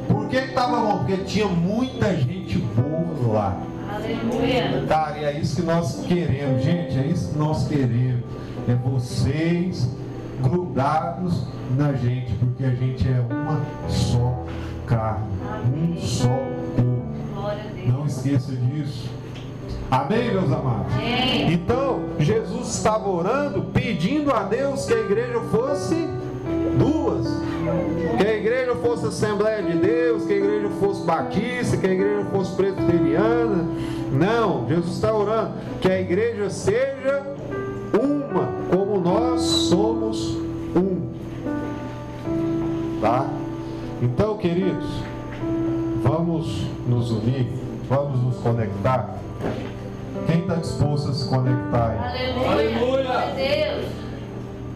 Por 0.07 0.29
que 0.29 0.37
estava 0.37 0.77
bom? 0.77 0.99
Porque 0.99 1.17
tinha 1.25 1.49
muita 1.49 2.15
gente 2.15 2.59
boa 2.59 3.33
lá. 3.33 3.57
Aleluia. 3.93 4.85
Cara, 4.87 5.19
e 5.19 5.25
é 5.25 5.33
isso 5.41 5.57
que 5.57 5.63
nós 5.63 6.05
queremos, 6.07 6.63
gente. 6.63 6.99
É 7.01 7.07
isso 7.07 7.33
que 7.33 7.39
nós 7.39 7.67
queremos. 7.67 8.23
É 8.69 8.75
vocês 8.77 9.91
grudados 10.41 11.43
na 11.77 11.95
gente, 11.95 12.33
porque 12.35 12.65
a 12.65 12.71
gente 12.71 13.09
é 13.09 13.21
uma 13.29 13.61
só 13.89 14.45
carne, 14.87 15.27
um 15.75 15.97
só 16.01 16.29
corpo. 16.29 17.09
Não 17.89 18.07
esqueça 18.07 18.53
disso. 18.53 19.11
Amém, 19.91 20.33
meus 20.33 20.53
amados? 20.53 20.93
Amém. 20.95 21.53
Então, 21.53 22.01
Jesus 22.19 22.69
estava 22.69 23.09
orando, 23.09 23.63
pedindo 23.73 24.31
a 24.31 24.43
Deus 24.43 24.85
que 24.85 24.93
a 24.93 25.01
igreja 25.01 25.41
fosse 25.51 26.09
duas. 26.79 27.27
Que 28.19 28.27
a 28.27 28.35
igreja 28.35 28.75
fosse 28.77 29.07
Assembleia 29.07 29.63
de 29.63 29.79
Deus, 29.79 30.25
que 30.25 30.33
a 30.35 30.37
igreja 30.37 30.69
fosse 30.79 31.05
Batista, 31.05 31.77
que 31.77 31.87
a 31.87 31.93
igreja 31.93 32.25
fosse 32.27 32.55
Presbiteriana. 32.55 33.67
Não, 34.13 34.67
Jesus 34.69 34.95
está 34.95 35.13
orando 35.13 35.53
que 35.81 35.91
a 35.91 36.01
igreja 36.01 36.51
seja 36.51 37.23
uma, 37.93 38.49
como 38.71 39.01
nós 39.01 39.41
somos 39.41 40.37
um. 40.77 41.09
Tá? 43.01 43.27
Então, 44.03 44.37
queridos, 44.37 44.87
vamos 46.03 46.67
nos 46.87 47.11
unir, 47.11 47.49
vamos 47.89 48.23
nos 48.23 48.37
conectar. 48.39 49.19
Está 50.49 50.61
disposto 50.63 51.11
a 51.11 51.13
se 51.13 51.29
conectar? 51.29 52.11
Aleluia. 52.43 52.49
Aleluia. 52.51 53.85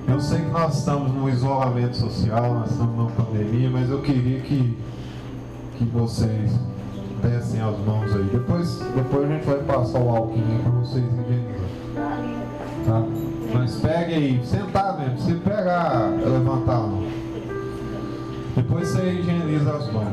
Eu 0.07 0.21
sei 0.21 0.41
que 0.41 0.51
nós 0.51 0.77
estamos 0.77 1.11
num 1.15 1.31
isolamento 1.31 1.97
social, 1.97 2.57
nós 2.57 2.73
estamos 2.73 2.95
numa 2.95 3.11
pandemia, 3.13 3.71
mas 3.71 3.89
eu 3.89 4.03
queria 4.03 4.41
que, 4.41 4.77
que 5.79 5.85
vocês 5.87 6.53
dessem 7.23 7.63
as 7.63 7.79
mãos 7.79 8.15
aí. 8.15 8.25
Depois, 8.25 8.81
depois 8.95 9.25
a 9.25 9.33
gente 9.33 9.47
vai 9.47 9.61
passar 9.61 10.01
o 10.01 10.11
alquinho 10.11 10.63
para 10.63 10.73
vocês 10.73 11.05
higienizarem. 11.07 12.37
Tá? 12.85 13.03
Mas 13.55 13.75
pegue 13.77 14.15
aí, 14.15 14.45
sentar 14.45 14.99
mesmo, 14.99 15.19
se 15.21 15.33
pegar, 15.37 16.11
levantar 16.23 16.75
a 16.75 16.81
mão. 16.81 17.07
Depois 18.55 18.89
você 18.89 19.11
higieniza 19.11 19.73
as 19.75 19.91
mãos. 19.91 20.09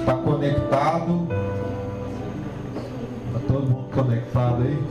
Está 0.00 0.14
conectado? 0.14 1.28
Está 3.26 3.38
todo 3.46 3.66
mundo 3.66 3.88
conectado 3.94 4.62
aí? 4.62 4.82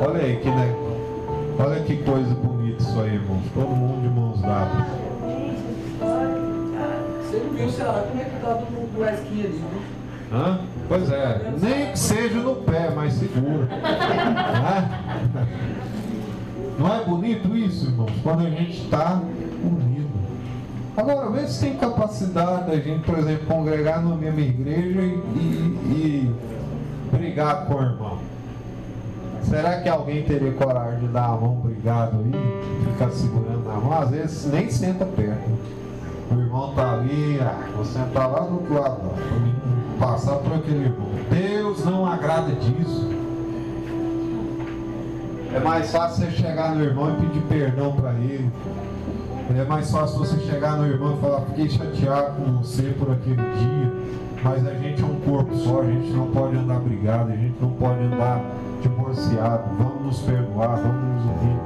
Olha 0.00 0.24
aí 0.24 0.36
que 0.36 0.48
né? 0.48 0.74
Olha 1.58 1.80
que 1.82 1.98
coisa 1.98 2.34
bonita 2.34 2.82
isso 2.82 2.98
aí, 2.98 3.14
irmãos. 3.14 3.42
Todo 3.52 3.68
mundo 3.68 4.00
de 4.00 4.08
mãos 4.08 4.40
dadas. 4.40 4.86
Você 7.26 7.36
não 7.40 7.50
viu 7.50 7.66
o 7.66 7.70
Ceará 7.70 8.04
como 8.08 8.22
é 8.22 8.24
que 8.24 8.40
tá 8.40 8.54
do 8.54 9.04
esquinha 9.04 9.44
ali, 9.44 9.58
né? 9.58 9.82
Hã? 10.32 10.60
Pois 10.88 11.10
é, 11.12 11.52
nem 11.60 11.92
que 11.92 11.98
seja 11.98 12.38
no 12.40 12.56
pé, 12.56 12.90
mas 12.94 13.12
segura. 13.12 13.68
Né? 14.58 15.07
Não 16.78 16.94
é 16.94 17.04
bonito 17.04 17.56
isso, 17.56 17.86
irmãos? 17.86 18.12
Quando 18.22 18.46
a 18.46 18.50
gente 18.50 18.82
está 18.84 19.20
unido. 19.62 20.08
Agora, 20.96 21.30
vê 21.30 21.46
se 21.46 21.60
tem 21.60 21.76
capacidade 21.76 22.70
da 22.70 22.76
gente, 22.76 23.04
por 23.04 23.18
exemplo, 23.18 23.46
congregar 23.46 24.02
na 24.02 24.14
mesma 24.16 24.40
igreja 24.40 25.00
e, 25.00 25.14
e- 25.36 26.32
e 27.12 27.16
brigar 27.16 27.66
com 27.66 27.74
o 27.74 27.82
irmão. 27.82 28.18
Será 29.42 29.80
que 29.80 29.88
alguém 29.88 30.24
teria 30.24 30.52
coragem 30.52 31.00
de 31.00 31.06
dar 31.08 31.26
a 31.30 31.36
mão 31.36 31.54
brigado 31.56 32.18
aí? 32.18 32.32
Ficar 32.92 33.10
segurando 33.10 33.64
na 33.64 33.74
mão? 33.74 33.92
Às 34.02 34.10
vezes 34.10 34.52
nem 34.52 34.70
senta 34.70 35.04
perto. 35.06 35.50
O 36.30 36.34
irmão 36.38 36.74
tá 36.74 36.92
ali, 36.92 37.38
ah, 37.40 37.68
vou 37.74 37.84
sentar 37.84 38.30
lá 38.30 38.40
do 38.40 38.54
outro 38.56 38.74
lado, 38.74 39.00
passar 39.98 40.36
por 40.36 40.54
aquele 40.54 40.84
irmão. 40.84 41.08
Deus 41.30 41.84
não 41.84 42.04
agrada 42.04 42.52
disso. 42.52 43.08
É 45.58 45.60
mais 45.60 45.90
fácil 45.90 46.24
você 46.24 46.30
chegar 46.36 46.72
no 46.72 46.84
irmão 46.84 47.10
e 47.10 47.26
pedir 47.26 47.42
perdão 47.48 47.90
para 47.90 48.12
ele. 48.12 48.48
É 49.58 49.64
mais 49.64 49.90
fácil 49.90 50.20
você 50.20 50.38
chegar 50.46 50.76
no 50.76 50.86
irmão 50.86 51.16
e 51.16 51.20
falar, 51.20 51.40
fiquei 51.46 51.68
chateado 51.68 52.36
com 52.36 52.58
você 52.58 52.94
por 52.96 53.10
aquele 53.10 53.34
dia, 53.34 53.92
mas 54.44 54.64
a 54.64 54.74
gente 54.74 55.02
é 55.02 55.04
um 55.04 55.18
corpo 55.20 55.52
só, 55.56 55.80
a 55.80 55.84
gente 55.84 56.12
não 56.12 56.28
pode 56.28 56.56
andar 56.56 56.78
brigado, 56.78 57.32
a 57.32 57.36
gente 57.36 57.56
não 57.60 57.70
pode 57.70 58.00
andar 58.04 58.40
divorciado. 58.80 59.64
Vamos 59.76 60.02
nos 60.06 60.20
perdoar, 60.20 60.76
vamos 60.76 61.16
nos 61.16 61.24
unir, 61.24 61.58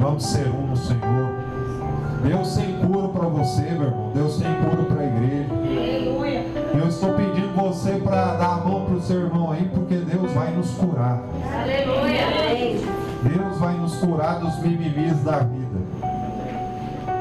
vamos 0.00 0.24
ser 0.24 0.48
um 0.48 0.68
no 0.68 0.76
Senhor. 0.76 1.46
Deus 2.24 2.56
tem 2.56 2.78
cura 2.78 3.08
para 3.08 3.28
você, 3.28 3.62
meu 3.62 3.82
irmão. 3.82 4.12
Deus 4.14 4.38
tem 4.38 4.48
cura 4.54 4.82
para 4.84 5.02
a 5.02 5.06
igreja. 5.06 5.52
Aleluia. 5.52 6.44
Eu 6.74 6.88
estou 6.88 7.12
pedindo 7.12 7.54
você 7.54 7.92
para 8.02 8.36
dar 8.36 8.54
a 8.54 8.56
mão 8.56 8.86
para 8.86 8.94
o 8.94 9.00
seu 9.02 9.20
irmão 9.20 9.52
aí, 9.52 9.70
porque 9.72 9.96
Deus 9.96 10.32
vai 10.32 10.50
nos 10.52 10.70
curar. 10.70 11.22
Aleluia. 11.62 12.05
Deus 13.28 13.58
vai 13.58 13.74
nos 13.74 13.96
curar 13.96 14.38
dos 14.38 14.58
mimimis 14.60 15.22
da 15.24 15.38
vida. 15.38 15.66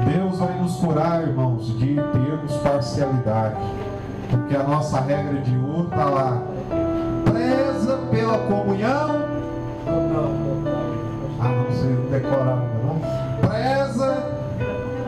Deus 0.05 0.37
vai 0.37 0.53
nos 0.59 0.75
curar, 0.75 1.21
irmãos, 1.23 1.67
de 1.79 1.95
termos 1.95 2.57
parcialidade. 2.57 3.55
Porque 4.29 4.55
a 4.55 4.63
nossa 4.63 4.99
regra 5.01 5.41
de 5.41 5.57
ouro 5.57 5.87
está 5.89 6.05
lá. 6.05 6.41
Preza 7.25 7.97
pela 8.11 8.37
comunhão. 8.39 9.25
Ah, 11.39 11.49
não 11.49 11.71
sei 11.75 11.95
decorar 12.11 12.61
não. 12.83 13.01
Preza. 13.49 14.35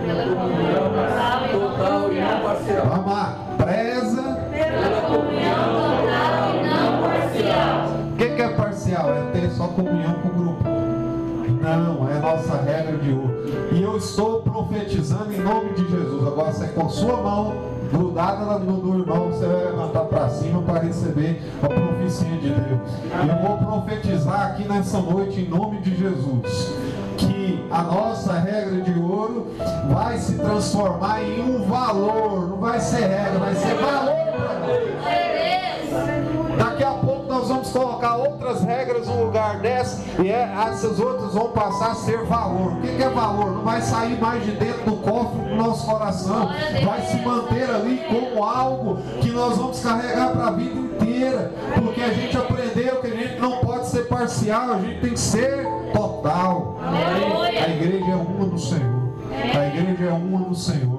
Pela 0.03 0.35
comunhão 0.35 0.83
total 0.93 1.43
e 1.43 1.53
não 1.53 1.69
Total 1.69 2.13
e 2.13 2.19
não 2.19 2.41
parcial. 2.41 2.85
Vamos 2.87 3.11
lá. 3.11 3.37
Preza. 3.57 4.23
Pela 4.51 5.01
comunhão 5.01 5.65
total 5.73 6.55
e 6.55 6.67
não 6.67 7.01
parcial. 7.01 7.87
O 8.11 8.15
que, 8.17 8.29
que 8.29 8.41
é 8.41 8.49
parcial? 8.49 9.09
É 9.13 9.31
ter 9.31 9.49
só 9.51 9.67
comunhão 9.67 10.16
nossa 12.37 12.61
regra 12.61 12.97
de 12.97 13.11
ouro. 13.11 13.33
E 13.71 13.81
eu 13.81 13.97
estou 13.97 14.41
profetizando 14.41 15.33
em 15.33 15.39
nome 15.39 15.73
de 15.73 15.89
Jesus. 15.89 16.27
Agora 16.27 16.51
você 16.51 16.67
com 16.67 16.89
sua 16.89 17.17
mão 17.17 17.53
grudada 17.91 18.59
no, 18.59 18.77
no 18.77 18.99
irmão, 18.99 19.31
você 19.31 19.45
vai 19.45 19.65
levantar 19.65 20.05
para 20.05 20.29
cima 20.29 20.61
para 20.61 20.79
receber 20.79 21.41
a 21.63 21.67
profecia 21.67 22.37
de 22.37 22.49
Deus. 22.49 22.91
Eu 23.27 23.47
vou 23.47 23.57
profetizar 23.57 24.51
aqui 24.51 24.67
nessa 24.67 24.99
noite 24.99 25.41
em 25.41 25.47
nome 25.47 25.81
de 25.81 25.95
Jesus. 25.95 26.73
Que 27.17 27.65
a 27.71 27.81
nossa 27.81 28.33
regra 28.33 28.81
de 28.81 28.99
ouro 28.99 29.47
vai 29.91 30.17
se 30.17 30.35
transformar 30.35 31.23
em 31.23 31.41
um 31.41 31.63
valor. 31.63 32.49
Não 32.49 32.57
vai 32.57 32.79
ser 32.79 33.07
regra, 33.07 33.39
vai 33.39 33.55
ser 33.55 33.73
valor 33.75 34.26
outras 38.47 38.63
regras 38.63 39.07
no 39.07 39.25
lugar 39.25 39.59
dessa 39.59 40.01
e 40.23 40.29
é- 40.29 40.53
essas 40.69 40.99
outras 40.99 41.33
vão 41.33 41.49
passar 41.49 41.91
a 41.91 41.95
ser 41.95 42.23
valor. 42.23 42.73
O 42.73 42.81
que, 42.81 42.95
que 42.95 43.03
é 43.03 43.09
valor? 43.09 43.55
Não 43.55 43.63
vai 43.63 43.81
sair 43.81 44.19
mais 44.19 44.43
de 44.43 44.51
dentro 44.51 44.83
do 44.91 44.97
cofre 44.97 45.49
do 45.49 45.55
nosso 45.55 45.85
coração. 45.85 46.49
Vai 46.83 47.01
se 47.01 47.17
manter 47.17 47.69
ali 47.69 48.01
como 48.07 48.43
algo 48.43 48.97
que 49.21 49.29
nós 49.31 49.57
vamos 49.57 49.79
carregar 49.79 50.31
para 50.31 50.47
a 50.47 50.51
vida 50.51 50.79
inteira. 50.79 51.51
Porque 51.75 52.01
a 52.01 52.13
gente 52.13 52.37
aprendeu 52.37 53.01
que 53.01 53.07
a 53.07 53.15
gente 53.15 53.39
não 53.39 53.57
pode 53.59 53.87
ser 53.87 54.07
parcial, 54.07 54.71
a 54.73 54.77
gente 54.79 55.01
tem 55.01 55.11
que 55.11 55.19
ser 55.19 55.65
total. 55.93 56.77
A 56.81 57.69
igreja 57.69 58.11
é 58.11 58.15
uma 58.15 58.45
no 58.45 58.57
Senhor. 58.59 59.07
A 59.31 59.67
igreja 59.67 60.05
é 60.09 60.13
uma 60.13 60.39
no 60.39 60.55
Senhor. 60.55 60.96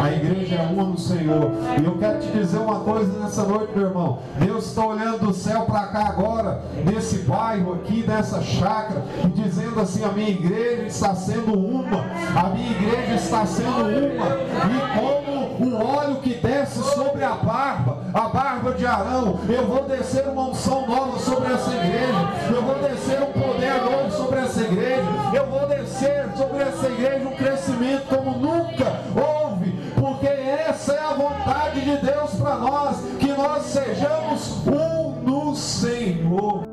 A 0.00 0.12
igreja 0.12 0.56
é 0.56 0.62
uma 0.62 0.84
no 0.84 0.98
Senhor. 0.98 1.52
E 1.80 1.84
eu 1.84 1.96
quero 1.98 2.20
te 2.20 2.28
dizer 2.28 2.58
uma 2.58 2.80
coisa 2.80 3.18
nessa 3.18 3.44
noite, 3.44 3.72
meu 3.74 3.86
irmão. 3.88 4.18
Deus 4.38 4.66
está 4.66 4.86
olhando 4.86 5.26
do 5.26 5.32
céu 5.32 5.62
para 5.62 5.86
cá 5.86 6.08
agora, 6.08 6.62
nesse 6.84 7.18
bairro 7.18 7.74
aqui, 7.74 8.04
nessa 8.06 8.42
chácara, 8.42 9.04
e 9.24 9.28
dizendo 9.28 9.80
assim: 9.80 10.04
a 10.04 10.08
minha 10.08 10.30
igreja 10.30 10.82
está 10.82 11.14
sendo 11.14 11.54
uma. 11.54 12.04
A 12.36 12.50
minha 12.50 12.70
igreja 12.70 13.14
está 13.14 13.46
sendo 13.46 13.80
uma. 13.80 14.26
E 14.68 14.98
como 14.98 15.29
o 15.60 15.84
óleo 15.84 16.16
que 16.16 16.34
desce 16.34 16.82
sobre 16.94 17.22
a 17.22 17.34
barba, 17.34 17.98
a 18.14 18.28
barba 18.28 18.72
de 18.72 18.86
Arão. 18.86 19.40
Eu 19.48 19.66
vou 19.66 19.84
descer 19.84 20.26
uma 20.26 20.48
unção 20.48 20.86
nova 20.86 21.18
sobre 21.18 21.52
essa 21.52 21.70
igreja. 21.70 22.54
Eu 22.54 22.62
vou 22.62 22.74
descer 22.76 23.22
um 23.22 23.32
poder 23.32 23.82
novo 23.82 24.10
sobre 24.10 24.40
essa 24.40 24.62
igreja. 24.62 25.04
Eu 25.34 25.46
vou 25.46 25.66
descer 25.68 26.30
sobre 26.36 26.62
essa 26.62 26.86
igreja 26.86 27.28
um 27.28 27.36
crescimento 27.36 28.06
como 28.08 28.38
nunca 28.38 29.00
houve, 29.14 29.70
porque 29.98 30.26
essa 30.26 30.94
é 30.94 31.00
a 31.00 31.12
vontade 31.12 31.80
de 31.80 31.96
Deus 31.98 32.30
para 32.34 32.56
nós, 32.56 32.96
que 33.18 33.28
nós 33.28 33.62
sejamos 33.64 34.66
um 34.66 35.10
no 35.22 35.54
Senhor. 35.54 36.69